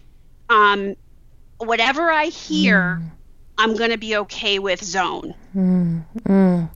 [0.49, 0.95] um,
[1.57, 3.11] whatever I hear, mm.
[3.57, 5.35] I'm going to be okay with zone.
[5.55, 6.05] Mm.
[6.23, 6.69] Mm.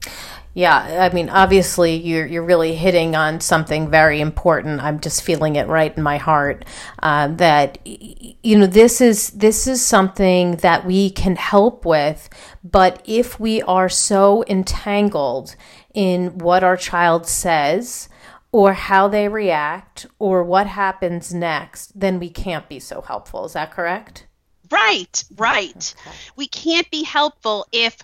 [0.56, 4.80] Yeah, I mean, obviously, you're you're really hitting on something very important.
[4.80, 6.64] I'm just feeling it right in my heart.
[7.02, 12.28] Uh, that you know, this is this is something that we can help with,
[12.62, 15.56] but if we are so entangled
[15.92, 18.08] in what our child says
[18.52, 23.44] or how they react or what happens next, then we can't be so helpful.
[23.44, 24.28] Is that correct?
[24.70, 25.94] Right, right.
[26.06, 26.16] Okay.
[26.36, 27.98] We can't be helpful if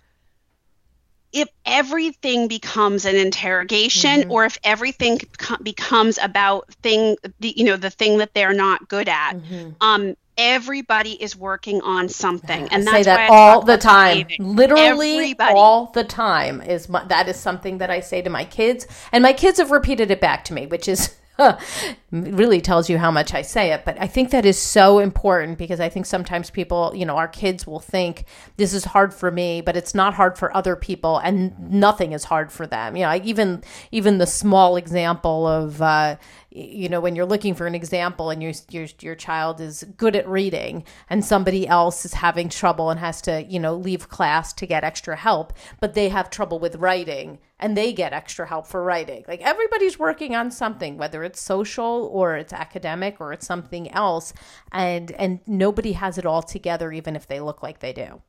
[1.33, 4.33] if everything becomes an interrogation mm-hmm.
[4.33, 5.21] or if everything
[5.63, 9.71] becomes about thing the, you know the thing that they're not good at mm-hmm.
[9.81, 15.17] um everybody is working on something and I that's say that all the time literally
[15.19, 15.55] everybody.
[15.55, 19.23] all the time is my, that is something that i say to my kids and
[19.23, 21.15] my kids have repeated it back to me which is
[22.11, 23.85] really tells you how much I say it.
[23.85, 27.29] But I think that is so important because I think sometimes people, you know, our
[27.29, 28.25] kids will think
[28.57, 32.25] this is hard for me, but it's not hard for other people, and nothing is
[32.25, 32.97] hard for them.
[32.97, 35.81] You know, even even the small example of.
[35.81, 36.17] Uh,
[36.53, 40.17] you know when you're looking for an example and your your your child is good
[40.17, 44.53] at reading and somebody else is having trouble and has to you know leave class
[44.53, 48.67] to get extra help but they have trouble with writing and they get extra help
[48.67, 53.47] for writing like everybody's working on something whether it's social or it's academic or it's
[53.47, 54.33] something else
[54.73, 58.21] and and nobody has it all together even if they look like they do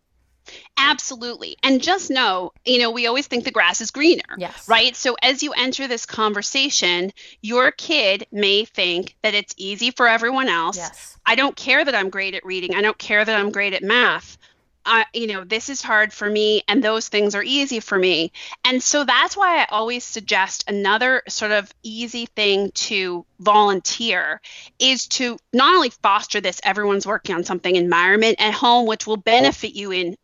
[0.78, 1.56] Absolutely.
[1.64, 4.24] And just know, you know, we always think the grass is greener.
[4.38, 4.68] Yes.
[4.68, 4.96] Right.
[4.96, 10.48] So as you enter this conversation, your kid may think that it's easy for everyone
[10.48, 10.78] else.
[10.78, 11.18] Yes.
[11.26, 12.76] I don't care that I'm great at reading.
[12.76, 14.38] I don't care that I'm great at math.
[14.86, 18.32] I, you know, this is hard for me, and those things are easy for me.
[18.66, 24.42] And so that's why I always suggest another sort of easy thing to volunteer
[24.80, 29.18] is to not only foster this everyone's working on something environment at home, which will
[29.18, 30.18] benefit you in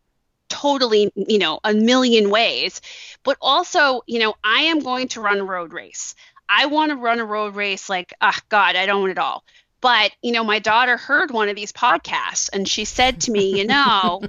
[0.48, 2.80] totally, you know, a million ways.
[3.22, 6.14] But also, you know, I am going to run a road race.
[6.48, 9.18] I want to run a road race like, ah, oh, God, I don't want it
[9.18, 9.44] all.
[9.80, 13.58] But, you know, my daughter heard one of these podcasts and she said to me,
[13.58, 14.22] you know,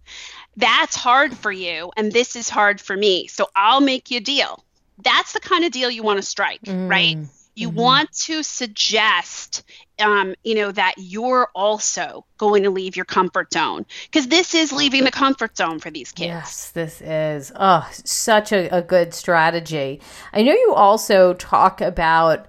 [0.56, 3.28] that's hard for you and this is hard for me.
[3.28, 4.64] So I'll make you a deal.
[5.02, 6.90] that's the kind of deal you want to strike, mm.
[6.90, 7.16] right?
[7.54, 7.78] You mm-hmm.
[7.78, 9.64] want to suggest,
[9.98, 14.72] um, you know, that you're also going to leave your comfort zone because this is
[14.72, 16.28] leaving the comfort zone for these kids.
[16.28, 17.50] Yes, this is.
[17.56, 20.00] Oh, such a, a good strategy.
[20.32, 22.46] I know you also talk about,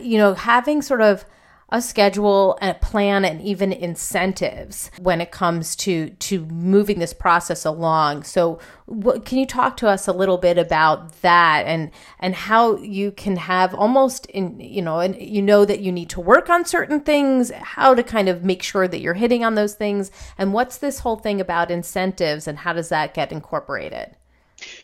[0.00, 1.26] you know, having sort of
[1.70, 7.12] a schedule and a plan and even incentives when it comes to to moving this
[7.12, 8.22] process along.
[8.24, 12.76] So what, can you talk to us a little bit about that and and how
[12.76, 16.50] you can have almost in you know and you know that you need to work
[16.50, 20.10] on certain things how to kind of make sure that you're hitting on those things
[20.36, 24.16] and what's this whole thing about incentives and how does that get incorporated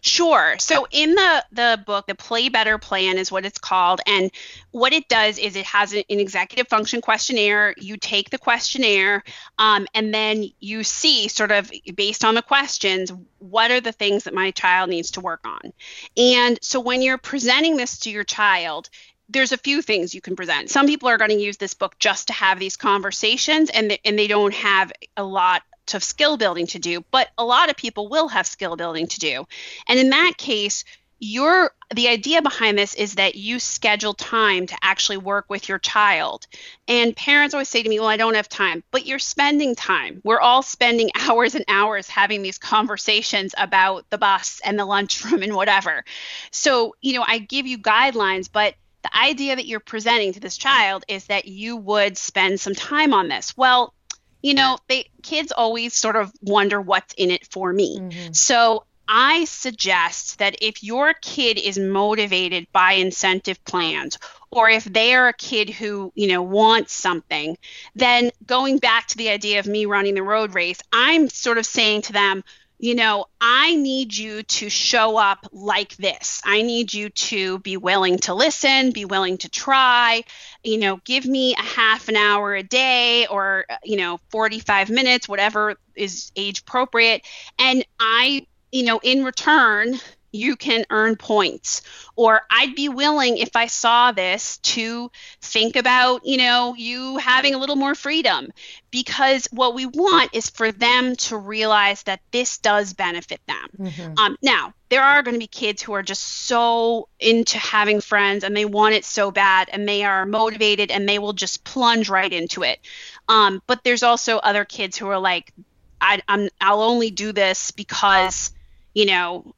[0.01, 0.57] Sure.
[0.59, 4.31] So in the the book, the Play Better Plan is what it's called, and
[4.71, 7.75] what it does is it has an, executive function questionnaire.
[7.79, 9.25] You take the questionnaire,
[9.59, 14.25] um, and then you see sort of based on the questions what are the things
[14.25, 15.73] that my child needs to work on.
[16.17, 18.91] And so when you're presenting this to your child,
[19.31, 20.71] there's a few things you can present.
[20.71, 24.19] Some people are going to use this book just to have these conversations, and and
[24.19, 25.63] they don't have a lot
[25.95, 29.19] of skill building to do, but a lot of people will have skill building to
[29.19, 29.47] do.
[29.89, 30.85] And in that case,
[31.21, 35.79] your the idea behind this is that you schedule time to actually work with your
[35.79, 36.47] child.
[36.89, 40.23] And parents always say to me, "Well, I don't have time." But you're spending time.
[40.25, 45.43] We're all spending hours and hours having these conversations about the bus and the lunchroom
[45.43, 46.05] and whatever.
[46.53, 50.57] So, you know, I give you guidelines, but the idea that you're presenting to this
[50.57, 53.57] child is that you would spend some time on this.
[53.57, 53.95] Well,
[54.43, 57.99] you know, they kids always sort of wonder what's in it for me.
[57.99, 58.33] Mm-hmm.
[58.33, 64.19] So I suggest that if your kid is motivated by incentive plans
[64.53, 67.59] or if they are a kid who, you know, wants something,
[67.97, 71.67] then going back to the idea of me running the road race, I'm sort of
[71.67, 72.45] saying to them,
[72.81, 76.41] you know, I need you to show up like this.
[76.47, 80.25] I need you to be willing to listen, be willing to try,
[80.65, 84.89] you know, give me a half an hour a day or, uh, you know, 45
[84.89, 87.27] minutes, whatever is age appropriate.
[87.59, 90.01] And I, you know, in return,
[90.33, 91.83] you can earn points.
[92.17, 97.55] Or I'd be willing, if I saw this, to think about, you know, you having
[97.55, 98.53] a little more freedom.
[98.91, 103.89] Because what we want is for them to realize that this does benefit them.
[103.89, 104.19] Mm-hmm.
[104.19, 108.43] Um, now, there are going to be kids who are just so into having friends
[108.43, 112.09] and they want it so bad and they are motivated and they will just plunge
[112.09, 112.81] right into it.
[113.29, 115.53] Um, but there's also other kids who are like,
[116.01, 118.53] I, I'm, I'll only do this because,
[118.95, 119.55] you know,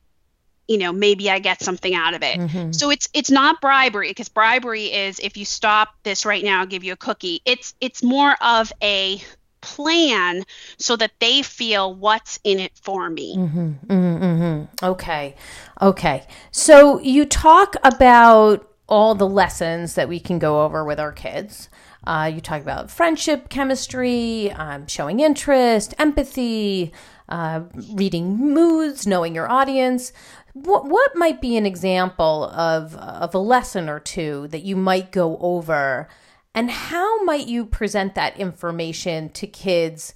[0.73, 2.39] you know maybe i get something out of it.
[2.39, 2.73] Mm-hmm.
[2.73, 6.67] so it's it's not bribery because bribery is if you stop this right now i'll
[6.67, 7.41] give you a cookie.
[7.45, 9.21] It's it's more of a
[9.61, 10.45] plan
[10.77, 13.37] so that they feel what's in it for me.
[13.37, 14.85] Mm-hmm, mm-hmm, mm-hmm.
[14.85, 15.37] okay.
[15.81, 16.27] Okay.
[16.51, 21.69] So you talk about all the lessons that we can go over with our kids.
[22.05, 26.93] Uh, you talk about friendship chemistry um, showing interest empathy
[27.29, 27.63] uh,
[27.95, 30.13] reading moods, knowing your audience.
[30.53, 35.11] What what might be an example of of a lesson or two that you might
[35.11, 36.09] go over,
[36.55, 40.15] and how might you present that information to kids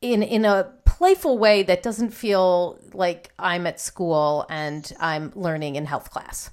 [0.00, 5.76] in in a playful way that doesn't feel like I'm at school and I'm learning
[5.76, 6.50] in health class?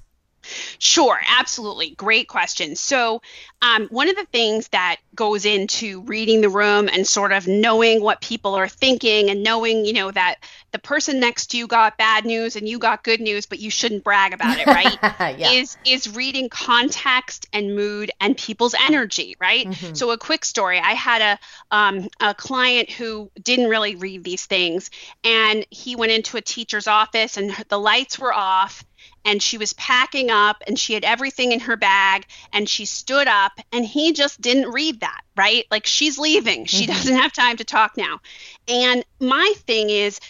[0.78, 1.90] Sure, absolutely.
[1.90, 2.76] Great question.
[2.76, 3.22] So,
[3.60, 8.02] um, one of the things that goes into reading the room and sort of knowing
[8.02, 10.36] what people are thinking and knowing, you know, that
[10.72, 13.70] the person next to you got bad news and you got good news, but you
[13.70, 14.98] shouldn't brag about it, right?
[15.38, 15.52] yeah.
[15.52, 19.66] Is is reading context and mood and people's energy, right?
[19.66, 19.94] Mm-hmm.
[19.94, 24.46] So, a quick story: I had a um, a client who didn't really read these
[24.46, 24.90] things,
[25.22, 28.84] and he went into a teacher's office and the lights were off
[29.24, 33.28] and she was packing up and she had everything in her bag and she stood
[33.28, 35.66] up and he just didn't read that right?
[35.70, 36.66] Like she's leaving.
[36.66, 36.92] She mm-hmm.
[36.92, 38.20] doesn't have time to talk now.
[38.68, 40.20] And my thing is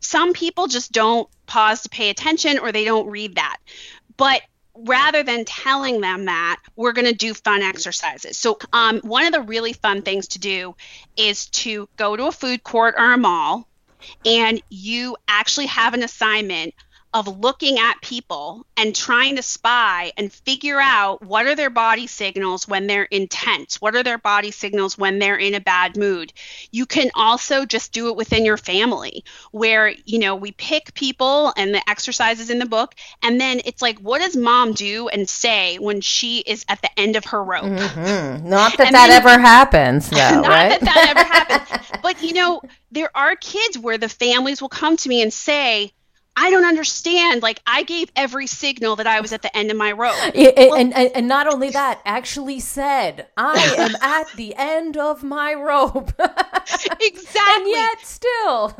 [0.00, 3.58] some people just don't pause to pay attention or they don't read that.
[4.16, 4.42] But
[4.76, 8.36] rather than telling them that we're going to do fun exercises.
[8.36, 10.74] So um, one of the really fun things to do
[11.16, 13.68] is to go to a food court or a mall
[14.26, 16.74] and you actually have an assignment
[17.14, 22.08] of looking at people and trying to spy and figure out what are their body
[22.08, 26.32] signals when they're intense what are their body signals when they're in a bad mood
[26.72, 31.52] you can also just do it within your family where you know we pick people
[31.56, 35.28] and the exercises in the book and then it's like what does mom do and
[35.28, 38.48] say when she is at the end of her rope mm-hmm.
[38.48, 40.68] not that that then, ever happens though, not right?
[40.68, 42.60] that that ever happens but you know
[42.90, 45.92] there are kids where the families will come to me and say
[46.36, 47.42] I don't understand.
[47.42, 50.14] Like I gave every signal that I was at the end of my rope.
[50.34, 54.96] It, well, and, and, and not only that, actually said, I am at the end
[54.96, 56.12] of my rope.
[57.00, 57.40] exactly.
[57.54, 58.74] And yet still.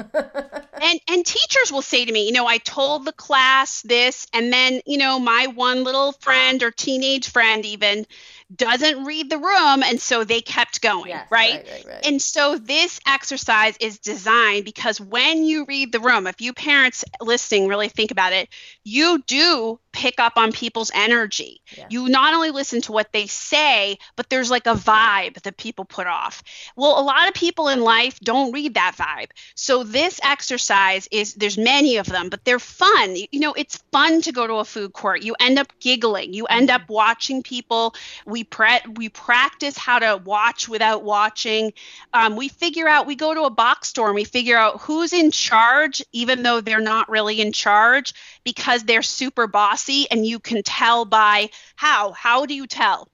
[0.83, 4.53] and and teachers will say to me, you know, I told the class this, and
[4.53, 8.07] then, you know, my one little friend or teenage friend even
[8.55, 11.55] doesn't read the room and so they kept going yes, right?
[11.55, 12.07] Right, right, right?
[12.07, 17.05] and so this exercise is designed because when you read the room if you parents
[17.21, 18.49] listening really think about it
[18.85, 21.63] you do pick up on people's energy.
[21.77, 21.87] Yeah.
[21.89, 25.85] you not only listen to what they say but there's like a vibe that people
[25.85, 26.43] put off.
[26.77, 29.31] Well a lot of people in life don't read that vibe.
[29.55, 33.17] So this exercise is there's many of them but they're fun.
[33.31, 35.23] You know it's fun to go to a food court.
[35.23, 36.35] You end up giggling.
[36.35, 36.83] You end mm-hmm.
[36.83, 37.95] up watching people.
[38.27, 41.73] We pre- we practice how to watch without watching.
[42.13, 45.13] Um, we figure out we go to a box store and we figure out who's
[45.13, 49.47] in charge, even though they're not really in charge, because they're super
[49.85, 52.13] bossy, and you can tell by how.
[52.13, 53.09] How do you tell?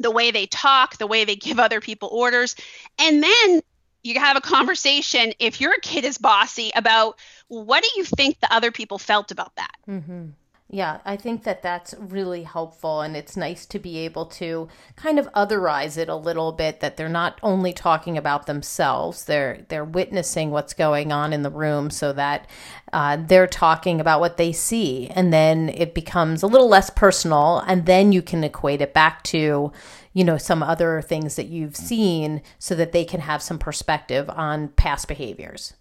[0.00, 2.54] The way they talk, the way they give other people orders,
[2.98, 3.60] and then
[4.04, 8.52] you have a conversation if your kid is bossy about what do you think the
[8.54, 10.28] other people felt about that mm-hmm.
[10.70, 15.18] Yeah, I think that that's really helpful, and it's nice to be able to kind
[15.18, 16.80] of otherize it a little bit.
[16.80, 21.50] That they're not only talking about themselves; they're they're witnessing what's going on in the
[21.50, 22.46] room, so that
[22.92, 27.60] uh, they're talking about what they see, and then it becomes a little less personal,
[27.66, 29.72] and then you can equate it back to,
[30.12, 34.28] you know, some other things that you've seen, so that they can have some perspective
[34.28, 35.72] on past behaviors.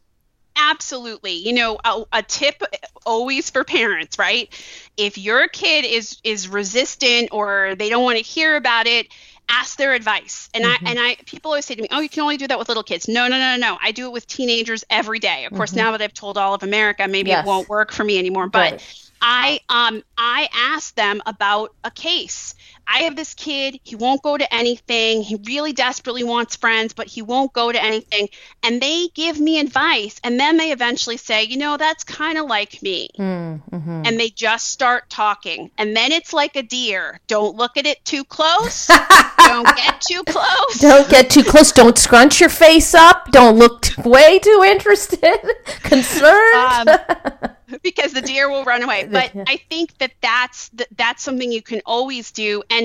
[0.58, 1.34] Absolutely.
[1.34, 2.62] You know, a, a, tip
[3.06, 4.52] always for parents, right?
[4.98, 9.08] If your kid is is resistant or they don't want to hear about it,
[9.50, 10.50] ask their advice.
[10.54, 10.88] And mm-hmm.
[10.88, 12.68] I and I people always say to me, "Oh, you can only do that with
[12.68, 13.78] little kids." No, no, no, no.
[13.82, 15.46] I do it with teenagers every day.
[15.46, 15.80] Of course, mm-hmm.
[15.80, 17.46] now that I've told all of America, maybe yes.
[17.46, 19.12] it won't work for me anymore, but right.
[19.22, 22.56] I um I asked them about a case.
[22.88, 25.22] I have this kid, he won't go to anything.
[25.22, 28.30] He really desperately wants friends, but he won't go to anything.
[28.64, 32.48] And they give me advice and then they eventually say, "You know, that's kind of
[32.48, 34.04] like me." Mm-hmm.
[34.06, 35.72] And they just start talking.
[35.78, 37.20] And then it's like a deer.
[37.28, 38.88] Don't look at it too close.
[39.38, 40.80] don't get too close.
[40.80, 41.72] Don't get too close.
[41.72, 43.32] Don't scrunch your face up.
[43.32, 45.38] Don't look way too interested,
[45.84, 46.88] concerned.
[46.88, 47.50] Um,
[47.84, 49.08] because the deer will run away.
[49.10, 52.77] But I think that that's that's something you can always do, and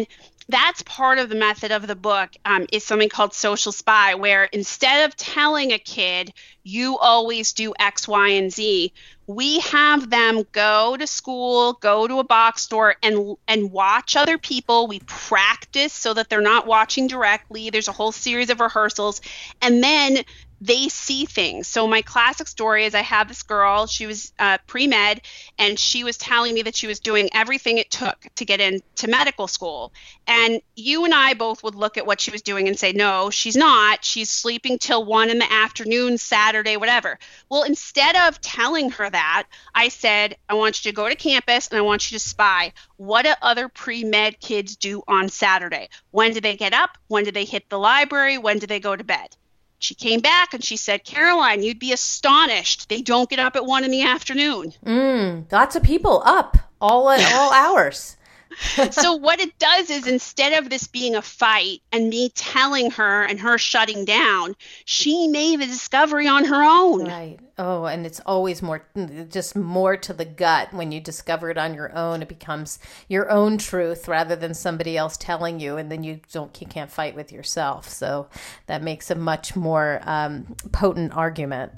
[0.49, 4.45] that's part of the method of the book um, is something called social spy, where
[4.45, 6.33] instead of telling a kid
[6.63, 8.93] you always do X, Y, and Z,
[9.27, 14.37] we have them go to school, go to a box store, and and watch other
[14.37, 14.89] people.
[14.89, 17.71] We practice so that they're not watching directly.
[17.71, 19.21] There's a whole series of rehearsals,
[19.61, 20.19] and then
[20.63, 21.67] they see things.
[21.67, 25.21] So my classic story is I have this girl, she was uh, pre-med,
[25.59, 29.09] and she was telling me that she was doing everything it took to get into
[29.09, 29.93] medical school.
[30.25, 33.29] And you and I both would look at what she was doing and say, no,
[33.31, 34.05] she's not.
[34.05, 37.19] She's sleeping till one in the afternoon, Saturday, whatever.
[37.51, 41.67] Well, instead of telling her that, I said, I want you to go to campus
[41.67, 42.73] and I want you to spy.
[42.99, 45.89] What do other pre-med kids do on Saturday?
[46.13, 46.99] When do they get up?
[47.09, 48.39] When do they hit the library?
[48.39, 49.37] When do they go to bed?
[49.83, 52.89] She came back and she said, Caroline, you'd be astonished.
[52.89, 54.75] They don't get up at one in the afternoon.
[54.87, 58.17] Mm, lots of people up all at all hours.
[58.91, 63.25] so what it does is instead of this being a fight and me telling her
[63.25, 67.07] and her shutting down, she made the discovery on her own.
[67.07, 67.39] Right.
[67.59, 68.87] Oh, and it's always more
[69.29, 72.23] just more to the gut when you discover it on your own.
[72.23, 72.79] It becomes
[73.09, 76.91] your own truth rather than somebody else telling you, and then you don't you can't
[76.91, 77.89] fight with yourself.
[77.89, 78.29] So
[78.67, 81.73] that makes a much more um, potent argument.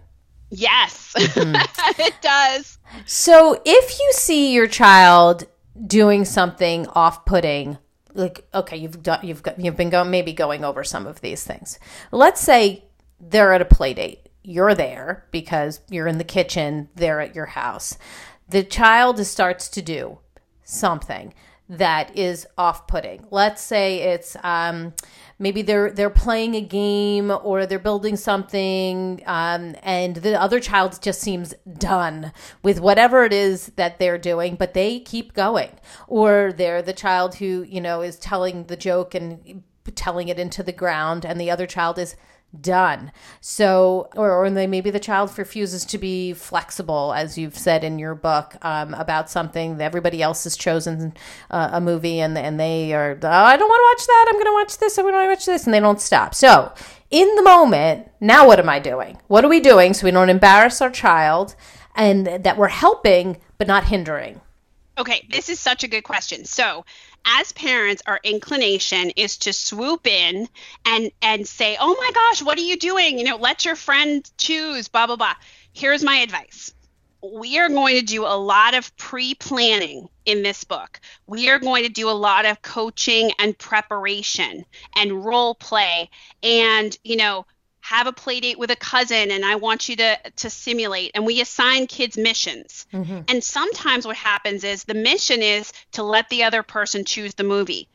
[0.51, 2.01] Yes, mm-hmm.
[2.01, 2.79] it does.
[3.07, 5.45] So if you see your child
[5.87, 7.79] doing something off-putting
[8.13, 11.45] like okay you've done you've got you've been going maybe going over some of these
[11.45, 11.79] things.
[12.13, 12.85] Let's say
[13.21, 17.47] they're at a play date you're there because you're in the kitchen they're at your
[17.47, 17.99] house.
[18.49, 20.19] The child starts to do
[20.63, 21.35] something
[21.69, 23.27] that is off-putting.
[23.31, 24.93] Let's say it's um,
[25.39, 31.01] maybe they're they're playing a game or they're building something, um, and the other child
[31.01, 35.71] just seems done with whatever it is that they're doing, but they keep going.
[36.07, 39.63] Or they're the child who you know is telling the joke and
[39.95, 42.15] telling it into the ground, and the other child is
[42.61, 43.13] done.
[43.41, 48.15] So, or, or maybe the child refuses to be flexible, as you've said in your
[48.15, 51.15] book um, about something that everybody else has chosen
[51.51, 54.27] uh, a movie and, and they are, oh, I don't want to watch that.
[54.29, 54.99] I'm going to watch this.
[54.99, 55.65] I'm going to watch this.
[55.65, 56.35] And they don't stop.
[56.35, 56.73] So,
[57.11, 59.19] in the moment, now what am I doing?
[59.29, 61.55] What are we doing so we don't embarrass our child?
[61.95, 64.41] and that we're helping but not hindering?
[64.97, 66.45] Okay, this is such a good question.
[66.45, 66.85] So,
[67.27, 70.49] as parents, our inclination is to swoop in
[70.85, 73.19] and and say, "Oh my gosh, what are you doing?
[73.19, 75.35] You know, let your friend choose." Blah blah blah.
[75.73, 76.73] Here's my advice.
[77.23, 81.01] We are going to do a lot of pre-planning in this book.
[81.27, 86.11] We are going to do a lot of coaching and preparation and role play
[86.43, 87.47] and, you know,
[87.85, 91.27] have a play date with a cousin and I want you to to simulate and
[91.27, 92.87] we assign kids missions.
[92.95, 93.21] Mm-hmm.
[93.29, 97.45] And sometimes what happens is the mission is to let the other person choose the
[97.45, 97.87] movie.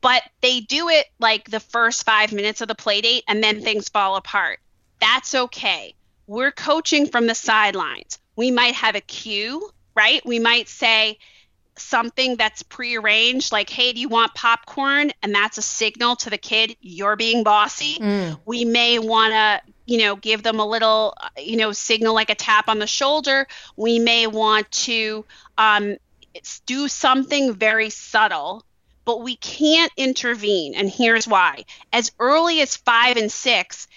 [0.00, 3.60] But they do it like the first 5 minutes of the play date and then
[3.60, 4.60] things fall apart.
[4.98, 5.94] That's okay.
[6.26, 8.18] We're coaching from the sidelines.
[8.36, 10.24] We might have a cue, right?
[10.24, 11.18] We might say,
[11.76, 15.12] something that's prearranged, like, hey, do you want popcorn?
[15.22, 17.98] And that's a signal to the kid, you're being bossy.
[17.98, 18.38] Mm.
[18.44, 22.34] We may want to, you know, give them a little, you know, signal like a
[22.34, 23.46] tap on the shoulder.
[23.76, 25.24] We may want to
[25.58, 25.96] um,
[26.66, 28.64] do something very subtle,
[29.04, 30.74] but we can't intervene.
[30.74, 31.64] And here's why.
[31.92, 33.88] As early as five and six,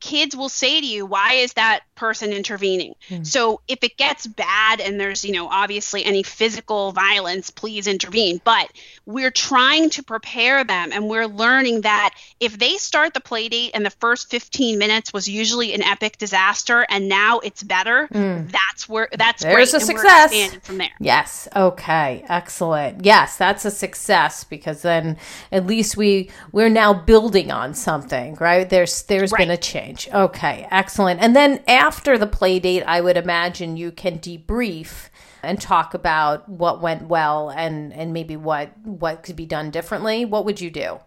[0.00, 2.94] kids will say to you, why is that person intervening?
[3.08, 3.26] Mm.
[3.26, 8.40] So if it gets bad and there's, you know, obviously any physical violence, please intervene.
[8.42, 8.72] But
[9.06, 13.72] we're trying to prepare them and we're learning that if they start the play date
[13.74, 18.50] and the first 15 minutes was usually an epic disaster and now it's better, mm.
[18.50, 19.82] that's where that's There's great.
[19.82, 20.56] a success.
[20.62, 20.90] from there.
[21.00, 21.48] Yes.
[21.54, 22.24] Okay.
[22.28, 23.04] Excellent.
[23.04, 25.18] Yes, that's a success because then
[25.52, 28.68] at least we we're now building on something, right?
[28.68, 29.40] There's there's right.
[29.40, 30.08] been a change change.
[30.12, 31.20] Okay, excellent.
[31.20, 35.08] And then after the play date, I would imagine you can debrief
[35.42, 40.24] and talk about what went well and and maybe what what could be done differently.
[40.24, 41.00] What would you do?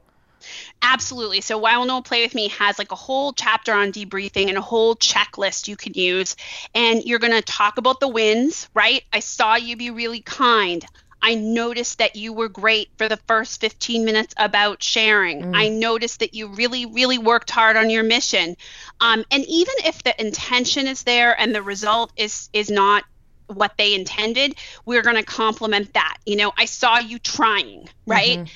[0.81, 1.41] Absolutely.
[1.41, 4.57] So Why Will No Play With Me has like a whole chapter on debriefing and
[4.57, 6.36] a whole checklist you can use.
[6.75, 9.03] And you're going to talk about the wins, right?
[9.13, 10.86] I saw you be really kind.
[11.24, 15.41] I noticed that you were great for the first 15 minutes about sharing.
[15.41, 15.55] Mm.
[15.55, 18.57] I noticed that you really, really worked hard on your mission.
[18.99, 23.05] Um, and even if the intention is there and the result is is not
[23.47, 24.55] what they intended,
[24.86, 26.17] we're going to compliment that.
[26.26, 28.39] You know, I saw you trying, right?
[28.39, 28.53] Mm-hmm.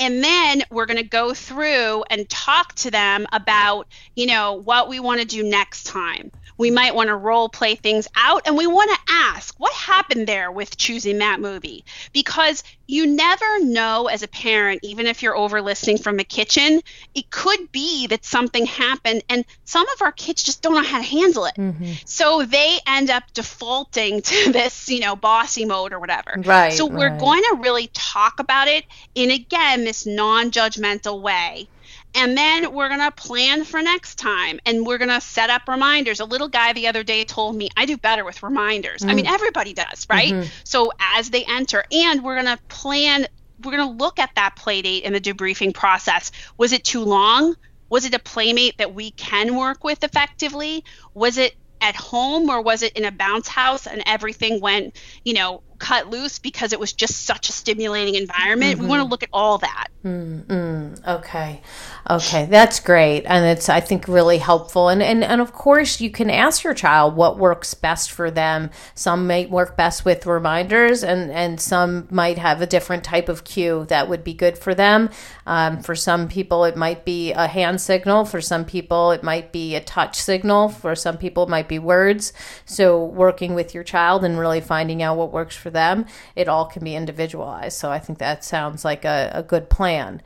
[0.00, 3.86] And then we're going to go through and talk to them about,
[4.16, 6.32] you know, what we want to do next time.
[6.56, 10.26] We might want to role play things out and we want to ask what happened
[10.26, 11.84] there with choosing that movie?
[12.14, 16.80] Because you never know as a parent even if you're over listening from the kitchen
[17.14, 20.98] it could be that something happened and some of our kids just don't know how
[20.98, 21.92] to handle it mm-hmm.
[22.04, 26.86] so they end up defaulting to this you know bossy mode or whatever right so
[26.86, 27.20] we're right.
[27.20, 28.84] going to really talk about it
[29.14, 31.68] in again this non-judgmental way
[32.14, 35.62] and then we're going to plan for next time and we're going to set up
[35.68, 36.20] reminders.
[36.20, 39.02] A little guy the other day told me, I do better with reminders.
[39.02, 39.10] Mm.
[39.10, 39.32] I mean, mm.
[39.32, 40.32] everybody does, right?
[40.32, 40.48] Mm-hmm.
[40.64, 43.26] So as they enter, and we're going to plan,
[43.62, 46.32] we're going to look at that play date in the debriefing process.
[46.56, 47.54] Was it too long?
[47.88, 50.84] Was it a playmate that we can work with effectively?
[51.14, 55.34] Was it at home or was it in a bounce house and everything went, you
[55.34, 58.74] know, cut loose because it was just such a stimulating environment.
[58.74, 58.82] Mm-hmm.
[58.82, 59.88] We want to look at all that.
[60.04, 61.08] Mm-hmm.
[61.08, 61.60] Okay.
[62.08, 62.46] Okay.
[62.46, 63.24] That's great.
[63.24, 64.88] And it's, I think, really helpful.
[64.88, 68.70] And, and, and of course, you can ask your child what works best for them.
[68.94, 73.44] Some might work best with reminders, and, and some might have a different type of
[73.44, 75.10] cue that would be good for them.
[75.46, 78.24] Um, for some people, it might be a hand signal.
[78.24, 80.68] For some people, it might be a touch signal.
[80.68, 82.32] For some people, it might be words.
[82.66, 86.48] So, working with your child and really finding out what works for for them, it
[86.48, 87.78] all can be individualized.
[87.78, 90.20] So I think that sounds like a, a good plan.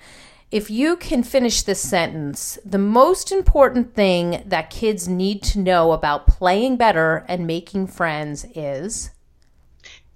[0.50, 5.92] If you can finish this sentence, the most important thing that kids need to know
[5.92, 9.10] about playing better and making friends is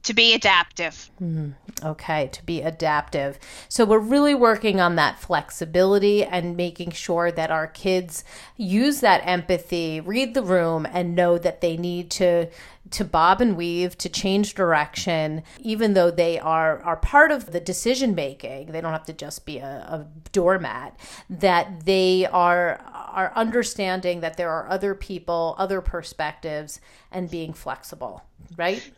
[0.05, 1.11] to be adaptive.
[1.21, 1.55] Mm,
[1.85, 3.39] okay, to be adaptive.
[3.69, 8.25] So we're really working on that flexibility and making sure that our kids
[8.57, 12.49] use that empathy, read the room, and know that they need to
[12.91, 17.61] to bob and weave to change direction even though they are are part of the
[17.61, 23.33] decision making they don't have to just be a, a doormat that they are are
[23.35, 26.81] understanding that there are other people other perspectives
[27.11, 28.25] and being flexible
[28.57, 28.91] right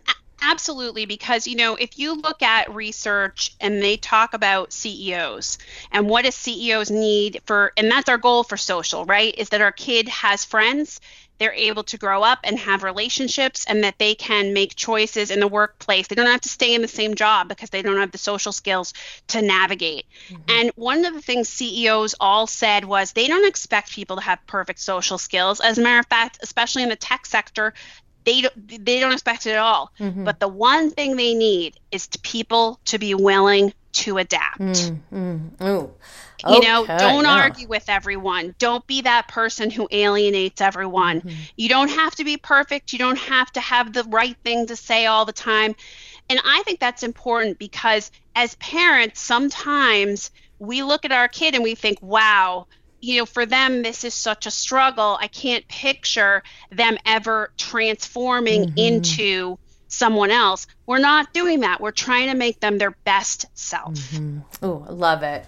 [0.43, 5.59] Absolutely, because you know, if you look at research and they talk about CEOs
[5.93, 9.35] and what does CEOs need for, and that's our goal for social, right?
[9.37, 11.01] Is that our kid has friends,
[11.41, 15.41] they're able to grow up and have relationships, and that they can make choices in
[15.41, 16.07] the workplace.
[16.07, 18.53] They don't have to stay in the same job because they don't have the social
[18.53, 18.93] skills
[19.29, 20.05] to navigate.
[20.29, 20.43] Mm-hmm.
[20.49, 24.39] And one of the things CEOs all said was they don't expect people to have
[24.47, 25.61] perfect social skills.
[25.61, 27.73] As a matter of fact, especially in the tech sector,
[28.25, 29.93] they don't, they don't expect it at all.
[29.99, 30.25] Mm-hmm.
[30.25, 34.93] But the one thing they need is to people to be willing to adapt.
[35.13, 35.91] Ooh.
[36.43, 37.43] Okay, you know, don't yeah.
[37.43, 38.55] argue with everyone.
[38.59, 41.21] Don't be that person who alienates everyone.
[41.21, 41.41] Mm-hmm.
[41.57, 42.93] You don't have to be perfect.
[42.93, 45.75] You don't have to have the right thing to say all the time.
[46.31, 51.65] And I think that's important because as parents, sometimes we look at our kid and
[51.65, 52.67] we think, wow,
[53.01, 55.19] you know, for them, this is such a struggle.
[55.21, 58.79] I can't picture them ever transforming mm-hmm.
[58.79, 59.59] into
[59.91, 60.67] someone else.
[60.87, 61.81] We're not doing that.
[61.81, 63.95] We're trying to make them their best self.
[63.95, 64.39] Mm-hmm.
[64.63, 65.47] Oh, I love it.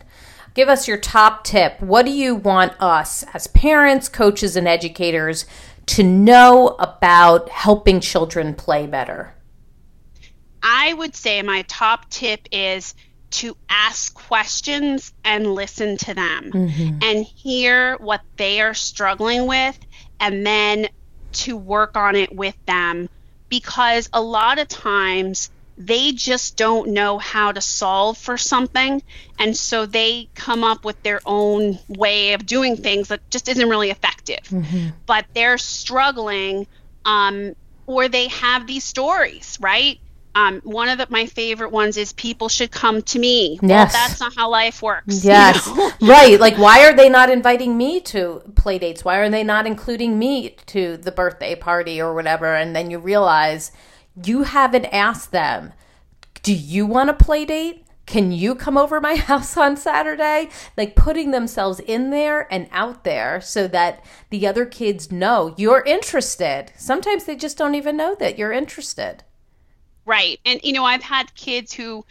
[0.55, 1.81] Give us your top tip.
[1.81, 5.47] What do you want us as parents, coaches, and educators
[5.87, 9.35] to know about helping children play better?
[10.63, 12.95] I would say my top tip is
[13.31, 16.99] to ask questions and listen to them mm-hmm.
[17.03, 19.79] and hear what they are struggling with
[20.21, 20.89] and then
[21.33, 23.09] to work on it with them
[23.53, 29.03] because a lot of times they just don't know how to solve for something.
[29.39, 33.69] And so they come up with their own way of doing things that just isn't
[33.69, 34.39] really effective.
[34.45, 34.89] Mm-hmm.
[35.05, 36.67] but they're struggling
[37.05, 37.55] um,
[37.87, 40.01] or they have these stories right
[40.35, 43.59] um, one of the, my favorite ones is people should come to me.
[43.63, 43.93] Yes.
[43.93, 45.25] Well, that's not how life works.
[45.25, 45.67] Yes.
[45.67, 45.93] You know?
[46.03, 46.41] right.
[46.41, 49.05] Like, why are they not inviting me to play dates?
[49.05, 52.55] Why are they not including me to the birthday party or whatever?
[52.55, 53.73] And then you realize
[54.25, 55.73] you haven't asked them,
[56.43, 57.87] do you want a play date?
[58.07, 60.49] Can you come over my house on Saturday?
[60.77, 65.83] Like putting themselves in there and out there so that the other kids know you're
[65.85, 66.73] interested.
[66.77, 69.25] Sometimes they just don't even know that you're interested.
[70.05, 70.41] Right.
[70.45, 72.05] And, you know, I've had kids who,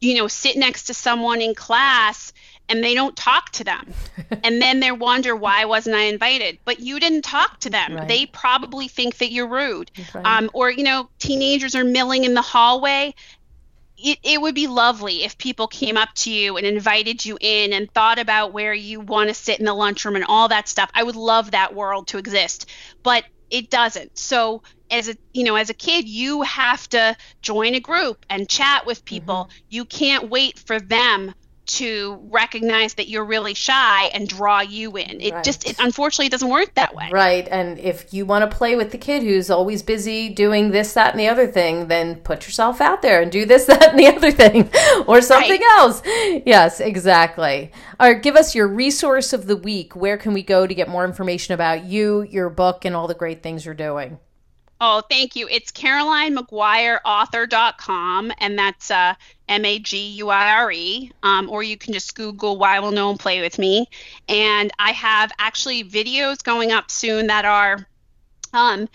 [0.00, 2.32] you know, sit next to someone in class
[2.68, 3.92] and they don't talk to them.
[4.44, 6.58] and then they wonder, why wasn't I invited?
[6.64, 7.94] But you didn't talk to them.
[7.94, 8.08] Right.
[8.08, 9.90] They probably think that you're rude.
[10.14, 10.26] Right.
[10.26, 13.14] Um, or, you know, teenagers are milling in the hallway.
[13.96, 17.72] It, it would be lovely if people came up to you and invited you in
[17.72, 20.90] and thought about where you want to sit in the lunchroom and all that stuff.
[20.94, 22.68] I would love that world to exist.
[23.02, 24.18] But it doesn't.
[24.18, 28.48] So as a you know as a kid you have to join a group and
[28.48, 29.48] chat with people.
[29.50, 29.64] Mm-hmm.
[29.70, 31.34] you can't wait for them
[31.68, 35.20] to recognize that you're really shy and draw you in.
[35.20, 35.44] It right.
[35.44, 37.10] just it unfortunately doesn't work that way.
[37.12, 40.94] Right and if you want to play with the kid who's always busy doing this
[40.94, 43.98] that and the other thing then put yourself out there and do this that and
[43.98, 44.70] the other thing
[45.06, 45.78] or something right.
[45.78, 46.02] else.
[46.46, 47.70] Yes exactly.
[48.00, 49.94] All right give us your resource of the week.
[49.94, 53.14] Where can we go to get more information about you your book and all the
[53.14, 54.18] great things you're doing
[54.80, 55.48] Oh, thank you.
[55.50, 59.14] It's CarolineMaguireAuthor.com, and that's uh,
[59.48, 61.10] M A G U I R E.
[61.22, 63.88] Um, or you can just Google Why Will No One Play With Me.
[64.28, 67.88] And I have actually videos going up soon that are
[68.52, 68.88] um,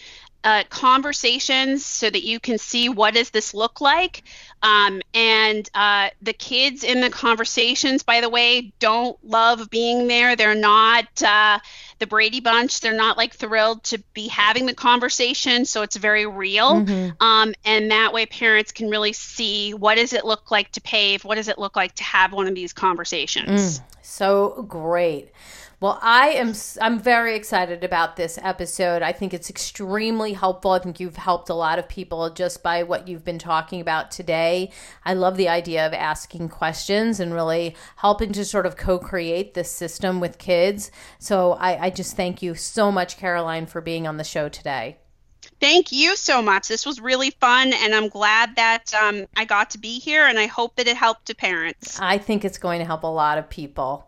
[0.43, 4.23] uh, conversations so that you can see what does this look like.
[4.61, 10.35] Um, and uh, the kids in the conversations by the way don't love being there.
[10.35, 11.59] They're not uh,
[11.99, 16.25] the brady bunch they're not like thrilled to be having the conversation so it's very
[16.25, 16.81] real.
[16.81, 17.23] Mm-hmm.
[17.23, 21.23] um, and that way parents can really see what does it look like to pave
[21.23, 23.79] what does it look like to have one of these conversations.
[23.79, 25.31] Mm, so great
[25.84, 29.01] well, I am I'm very excited about this episode.
[29.01, 30.71] I think it's extremely helpful.
[30.71, 34.09] I think you've helped a lot of people just by what you've been talking about
[34.09, 34.71] today.
[35.03, 39.69] I love the idea of asking questions and really helping to sort of co-create this
[39.69, 40.89] system with kids.
[41.19, 45.02] So I, I just thank you so much, Caroline, for being on the show today.
[45.59, 46.67] Thank you so much.
[46.67, 50.39] This was really fun, and I'm glad that um, I got to be here, and
[50.39, 51.99] I hope that it helped to parents.
[51.99, 54.07] I think it's going to help a lot of people.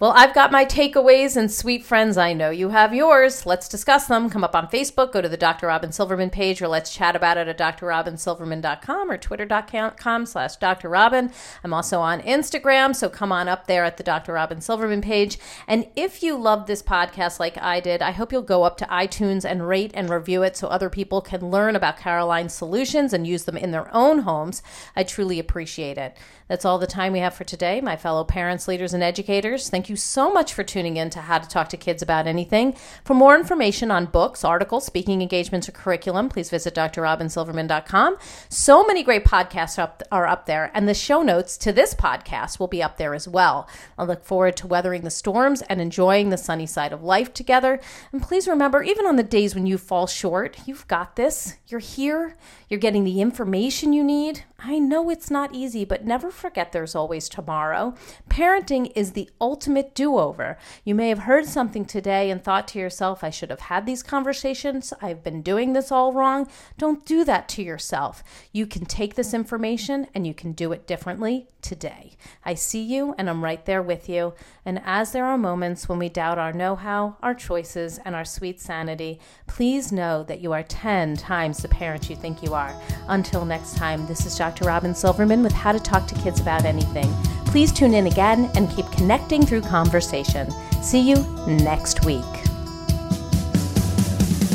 [0.00, 3.46] Well, I've got my takeaways, and sweet friends, I know you have yours.
[3.46, 4.30] Let's discuss them.
[4.30, 5.66] Come up on Facebook, go to the Dr.
[5.66, 10.88] Robin Silverman page, or let's chat about it at drrobinsilverman.com or twitter.com slash Dr.
[10.88, 11.30] Robin.
[11.62, 14.32] I'm also on Instagram, so come on up there at the Dr.
[14.32, 15.38] Robin Silverman page.
[15.66, 18.86] And if you love this podcast like I did, I hope you'll go up to
[18.86, 23.26] iTunes and rate and review it so other people can learn about Caroline's solutions and
[23.26, 24.62] use them in their own homes.
[24.94, 26.16] I truly appreciate it.
[26.48, 29.70] That's all the time we have for today, my fellow parents, leaders, and educators.
[29.70, 32.76] Thank you so much for tuning in to How to Talk to Kids About Anything.
[33.02, 38.18] For more information on books, articles, speaking engagements, or curriculum, please visit drrobinsilverman.com.
[38.50, 42.60] So many great podcasts up, are up there, and the show notes to this podcast
[42.60, 43.66] will be up there as well.
[43.96, 47.80] I look forward to weathering the storms and enjoying the sunny side of life together.
[48.12, 51.56] And please remember, even on the days when you fall short, you've got this.
[51.68, 52.36] You're here.
[52.68, 54.42] You're getting the information you need.
[54.66, 57.94] I know it's not easy, but never forget there's always tomorrow.
[58.30, 60.56] Parenting is the ultimate do over.
[60.84, 64.02] You may have heard something today and thought to yourself, I should have had these
[64.02, 64.94] conversations.
[65.02, 66.48] I've been doing this all wrong.
[66.78, 68.24] Don't do that to yourself.
[68.52, 72.16] You can take this information and you can do it differently today.
[72.44, 74.32] I see you and I'm right there with you.
[74.64, 78.24] And as there are moments when we doubt our know how, our choices, and our
[78.24, 82.74] sweet sanity, please know that you are 10 times the parent you think you are.
[83.08, 84.66] Until next time, this is Dr.
[84.66, 87.12] Robin Silverman with How to Talk to Kids About Anything.
[87.44, 90.48] Please tune in again and keep connecting through conversation.
[90.80, 91.16] See you
[91.48, 92.22] next week.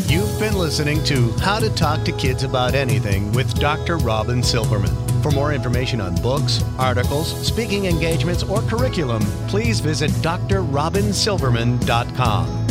[0.08, 3.97] You've been listening to How to Talk to Kids About Anything with Dr.
[3.97, 4.95] Robin Silverman.
[5.22, 12.68] For more information on books, articles, speaking engagements, or curriculum, please visit drrobinsilverman.com.